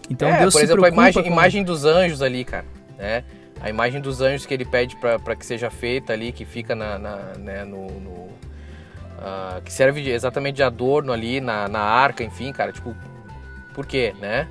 [0.09, 1.29] Então é, Deus por exemplo, a imagem, com...
[1.29, 2.65] imagem dos anjos ali, cara,
[2.97, 3.23] né?
[3.59, 6.99] A imagem dos anjos que ele pede para que seja feita ali, que fica na,
[6.99, 8.29] na né, no, no
[9.23, 12.95] uh, que serve exatamente de adorno ali na, na arca, enfim, cara, tipo,
[13.73, 14.47] por quê, né?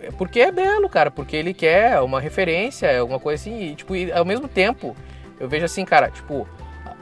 [0.00, 3.96] É porque é belo, cara, porque ele quer uma referência, alguma coisa assim, e, tipo,
[3.96, 4.94] e, ao mesmo tempo,
[5.40, 6.46] eu vejo assim, cara, tipo,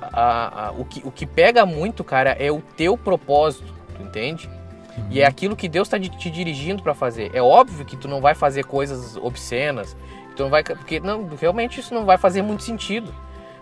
[0.00, 4.02] a, a, a, o, que, o que pega muito, cara, é o teu propósito, tu
[4.02, 4.48] entende?
[4.96, 5.08] Uhum.
[5.10, 7.30] E é aquilo que Deus está te dirigindo para fazer.
[7.34, 9.94] É óbvio que tu não vai fazer coisas obscenas,
[10.34, 13.14] tu não vai, porque não, realmente isso não vai fazer muito sentido.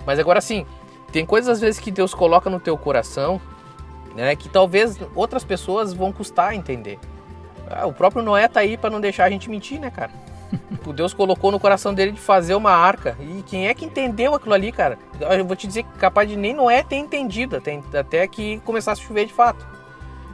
[0.07, 0.67] Mas agora sim,
[1.15, 3.41] tem coisas às vezes que Deus coloca no teu coração,
[4.17, 6.99] né, que talvez outras pessoas vão custar a entender.
[7.71, 10.11] Ah, o próprio Noé tá aí para não deixar a gente mentir, né, cara?
[10.85, 13.17] o Deus colocou no coração dele de fazer uma arca.
[13.21, 14.99] E quem é que entendeu aquilo ali, cara?
[15.21, 19.01] Eu vou te dizer que capaz de nem Noé ter entendido, até, até que começasse
[19.01, 19.65] a chover de fato.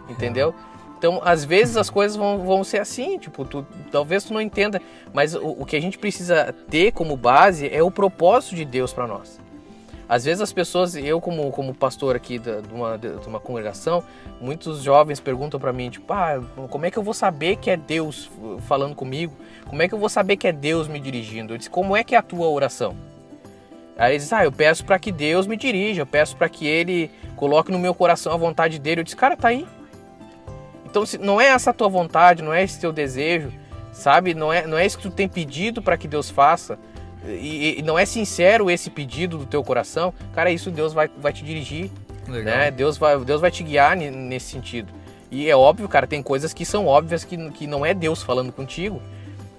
[0.09, 0.55] Entendeu?
[0.97, 4.81] Então, às vezes as coisas vão, vão ser assim, tipo, tu, talvez tu não entenda,
[5.13, 8.95] mas o, o que a gente precisa ter como base é o propósito de Deus
[8.95, 9.39] para nós.
[10.11, 14.03] Às vezes as pessoas, eu como, como pastor aqui de uma, de uma congregação,
[14.41, 17.77] muitos jovens perguntam para mim, tipo, ah, como é que eu vou saber que é
[17.77, 18.29] Deus
[18.67, 19.33] falando comigo?
[19.69, 21.55] Como é que eu vou saber que é Deus me dirigindo?
[21.55, 22.97] Eu disse, como é que é a tua oração?
[23.97, 27.09] Aí eles ah, eu peço para que Deus me dirija, eu peço para que Ele
[27.37, 29.03] coloque no meu coração a vontade dele.
[29.03, 29.65] Eu disse, cara, tá aí.
[30.87, 33.53] Então, se não é essa a tua vontade, não é esse teu desejo,
[33.93, 34.35] sabe?
[34.35, 36.81] Não é, não é isso que tu tem pedido para que Deus faça
[37.27, 41.33] e, e, não é sincero esse pedido do teu coração, cara, isso Deus vai, vai
[41.33, 41.91] te dirigir.
[42.27, 42.57] Legal.
[42.57, 42.71] Né?
[42.71, 44.93] Deus, vai, Deus vai te guiar nesse sentido.
[45.31, 48.53] E é óbvio, cara, tem coisas que são óbvias que, que não é Deus falando
[48.53, 49.01] contigo.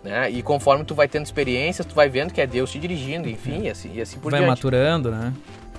[0.04, 0.32] Né?
[0.32, 3.64] E conforme tu vai tendo experiências, tu vai vendo que é Deus te dirigindo, enfim,
[3.64, 4.48] e assim, e assim por vai diante.
[4.48, 5.34] Vai maturando, né?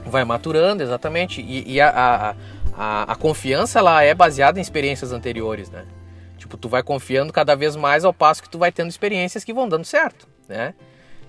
[0.06, 1.40] Vai maturando, exatamente.
[1.40, 2.34] E, e a, a,
[2.72, 5.84] a, a, confiança, ela é baseada em experiências anteriores, né?
[6.38, 9.52] Tipo, tu vai confiando cada vez mais ao passo que tu vai tendo experiências que
[9.52, 10.74] vão dando certo, né?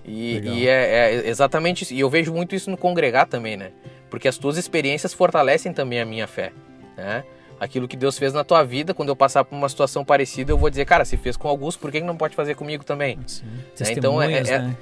[0.04, 1.94] E, e é, é, exatamente isso.
[1.94, 3.70] E eu vejo muito isso no congregar também, né?
[4.10, 6.52] Porque as tuas experiências fortalecem também a minha fé,
[6.96, 7.24] né?
[7.58, 10.58] Aquilo que Deus fez na tua vida, quando eu passar por uma situação parecida, eu
[10.58, 13.18] vou dizer, cara, se fez com Augusto, por que não pode fazer comigo também?
[13.26, 13.44] Sim.
[13.46, 13.92] Né?
[13.92, 14.76] Então, é, é, né?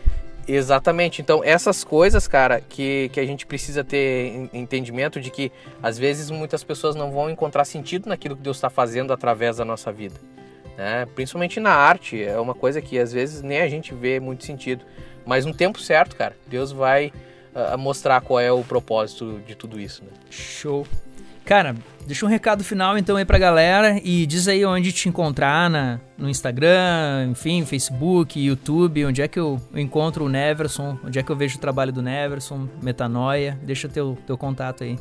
[0.46, 1.22] Exatamente.
[1.22, 5.52] Então, essas coisas, cara, que, que a gente precisa ter entendimento de que,
[5.82, 9.64] às vezes, muitas pessoas não vão encontrar sentido naquilo que Deus está fazendo através da
[9.64, 10.16] nossa vida.
[10.76, 11.06] Né?
[11.14, 14.84] Principalmente na arte, é uma coisa que, às vezes, nem a gente vê muito sentido.
[15.26, 17.12] Mas no tempo certo, cara, Deus vai
[17.54, 20.02] uh, mostrar qual é o propósito de tudo isso.
[20.02, 20.10] Né?
[20.30, 20.86] Show.
[21.44, 21.74] Cara,
[22.06, 26.00] deixa um recado final então aí pra galera e diz aí onde te encontrar na,
[26.16, 31.30] no Instagram, enfim, Facebook, YouTube, onde é que eu, encontro o Neverson, onde é que
[31.30, 34.96] eu vejo o trabalho do Neverson, Metanoia, deixa teu, teu contato aí.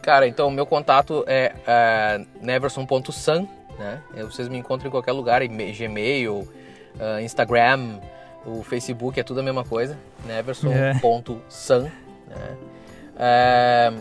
[0.00, 3.46] Cara, então o meu contato é, é neverson.san,
[3.78, 4.02] né?
[4.22, 7.98] Vocês me encontram em qualquer lugar, Gmail, uh, Instagram,
[8.48, 12.34] o Facebook, é tudo a mesma coisa, neverson.san, é.
[12.34, 12.56] né?
[13.20, 13.92] É,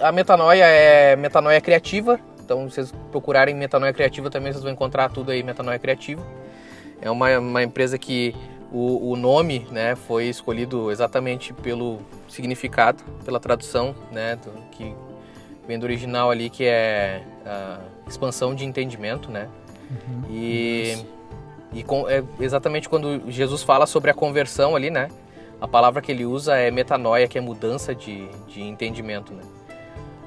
[0.00, 5.30] a metanoia é metanoia criativa, então vocês procurarem metanoia criativa também vocês vão encontrar tudo
[5.30, 6.22] aí metanoia criativa.
[7.00, 8.34] É uma, uma empresa que
[8.72, 11.98] o, o nome né, foi escolhido exatamente pelo
[12.28, 14.94] significado, pela tradução, né, do, que
[15.66, 19.48] vem do original ali, que é a expansão de entendimento, né?
[19.90, 20.22] Uhum.
[20.30, 20.96] E,
[21.76, 25.08] e com, é exatamente quando Jesus fala sobre a conversão ali, né?
[25.60, 29.42] A palavra que ele usa é metanoia, que é mudança de, de entendimento, né?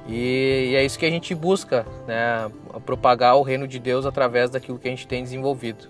[0.06, 2.48] E, e, é isso que a gente busca, né?
[2.86, 5.88] Propagar o reino de Deus através daquilo que a gente tem desenvolvido.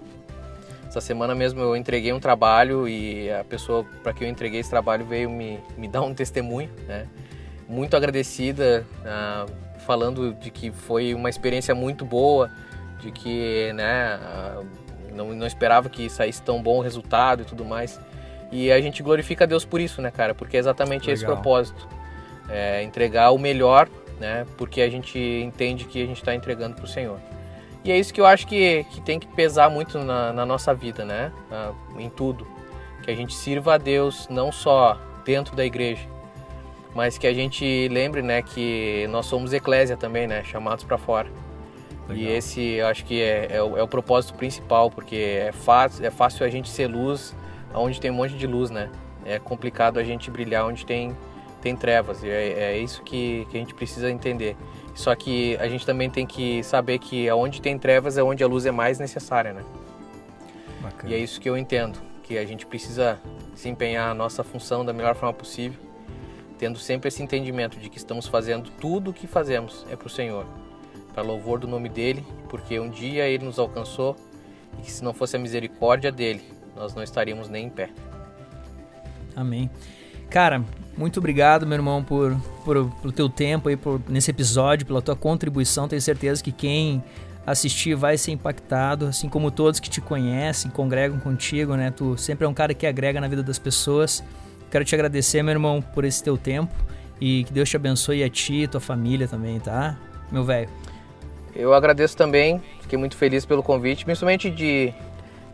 [0.89, 4.71] Essa semana mesmo eu entreguei um trabalho e a pessoa para que eu entreguei esse
[4.71, 7.07] trabalho veio me, me dar um testemunho, né?
[7.69, 12.51] Muito agradecida, uh, falando de que foi uma experiência muito boa,
[12.99, 14.19] de que, né?
[14.19, 14.80] Uh,
[15.11, 18.01] não, não esperava que saísse tão bom o resultado e tudo mais.
[18.53, 20.35] E a gente glorifica a Deus por isso, né, cara?
[20.35, 21.15] Porque é exatamente Legal.
[21.15, 21.89] esse propósito.
[22.49, 23.89] É entregar o melhor
[24.21, 24.47] né?
[24.57, 27.19] Porque a gente entende que a gente está entregando para o Senhor.
[27.83, 30.75] E é isso que eu acho que, que tem que pesar muito na, na nossa
[30.75, 31.33] vida, né?
[31.99, 32.47] Em tudo.
[33.03, 36.07] Que a gente sirva a Deus não só dentro da igreja,
[36.95, 40.45] mas que a gente lembre, né, que nós somos eclésia também, né?
[40.45, 41.29] Chamados para fora.
[42.11, 42.33] Legal.
[42.33, 46.05] E esse, eu acho que é, é, o, é, o, propósito principal, porque é fácil,
[46.05, 47.35] é fácil a gente ser luz
[47.75, 48.91] onde tem um monte de luz, né?
[49.25, 51.15] É complicado a gente brilhar onde tem
[51.61, 52.23] tem trevas.
[52.23, 54.57] E é, é isso que, que a gente precisa entender.
[54.95, 58.47] Só que a gente também tem que saber que aonde tem trevas é onde a
[58.47, 59.63] luz é mais necessária, né?
[60.81, 61.13] Bacana.
[61.13, 63.21] E é isso que eu entendo, que a gente precisa
[63.55, 65.79] desempenhar a nossa função da melhor forma possível,
[66.59, 70.11] tendo sempre esse entendimento de que estamos fazendo tudo o que fazemos é para o
[70.11, 70.47] Senhor,
[71.13, 74.17] para louvor do nome dele, porque um dia ele nos alcançou
[74.79, 76.43] e que se não fosse a misericórdia dele,
[76.77, 77.91] nós não estaríamos nem em pé.
[79.35, 79.71] Amém.
[80.29, 80.65] Cara,
[80.97, 85.17] muito obrigado, meu irmão, por, por, pelo teu tempo aí, por, nesse episódio, pela tua
[85.17, 85.89] contribuição.
[85.89, 87.03] Tenho certeza que quem
[87.47, 91.91] assistir vai ser impactado, assim como todos que te conhecem, congregam contigo, né?
[91.91, 94.23] Tu sempre é um cara que agrega na vida das pessoas.
[94.71, 96.73] Quero te agradecer, meu irmão, por esse teu tempo
[97.21, 99.99] e que Deus te abençoe a ti e tua família também, tá?
[100.31, 100.69] Meu velho.
[101.55, 104.93] Eu agradeço também, fiquei muito feliz pelo convite, principalmente de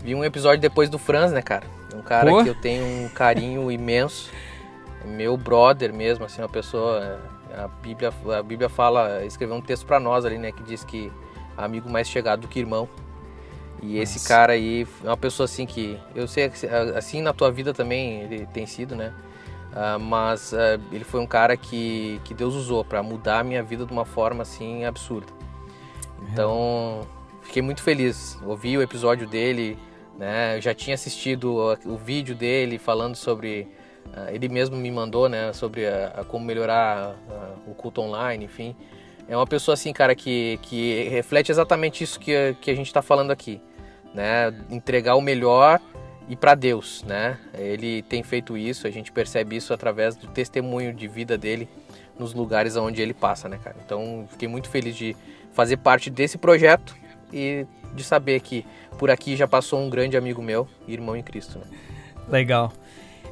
[0.03, 1.67] vir um episódio depois do Franz, né, cara?
[1.95, 2.43] Um cara Pô?
[2.43, 4.31] que eu tenho um carinho imenso
[5.07, 7.21] meu brother mesmo, assim, uma pessoa.
[7.57, 11.11] A Bíblia, a Bíblia fala, escreveu um texto para nós ali, né, que diz que
[11.57, 12.89] amigo mais chegado do que irmão.
[13.83, 14.03] E Nossa.
[14.03, 16.51] esse cara aí é uma pessoa assim que eu sei
[16.97, 19.13] assim na tua vida também ele tem sido, né?
[19.73, 23.63] Uh, mas uh, ele foi um cara que, que Deus usou para mudar a minha
[23.63, 25.27] vida de uma forma assim absurda.
[26.33, 27.07] Então
[27.43, 28.39] fiquei muito feliz.
[28.45, 29.79] Ouvi o episódio dele,
[30.19, 30.57] né?
[30.57, 33.69] Eu já tinha assistido o, vídeo dele falando sobre
[34.13, 38.45] ah, ele mesmo me mandou, né, sobre a, a como melhorar a, o culto online,
[38.45, 38.77] enfim.
[39.29, 43.03] É uma pessoa assim, cara, que, que reflete exatamente isso que, que a gente está
[43.03, 43.61] falando aqui,
[44.15, 44.55] né?
[44.71, 45.81] Entregar o melhor
[46.29, 47.39] e para Deus, né?
[47.55, 51.69] Ele tem feito isso, a gente percebe isso através do testemunho de vida dele
[52.19, 53.77] nos lugares onde ele passa, né, cara?
[53.85, 55.17] Então, fiquei muito feliz de
[55.57, 56.95] fazer parte desse projeto
[57.33, 58.65] e de saber que
[58.99, 61.65] por aqui já passou um grande amigo meu, irmão em Cristo, né?
[62.29, 62.73] Legal.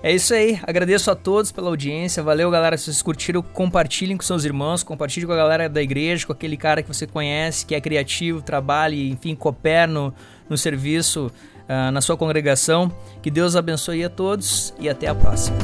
[0.02, 0.58] É isso aí.
[0.62, 2.22] Agradeço a todos pela audiência.
[2.22, 2.76] Valeu, galera.
[2.76, 6.56] Se vocês curtiram, compartilhem com seus irmãos, compartilhem com a galera da igreja, com aquele
[6.56, 10.12] cara que você conhece, que é criativo, trabalha enfim, coopera no,
[10.48, 11.32] no serviço
[11.68, 12.92] uh, na sua congregação.
[13.22, 15.56] Que Deus abençoe a todos e até a próxima.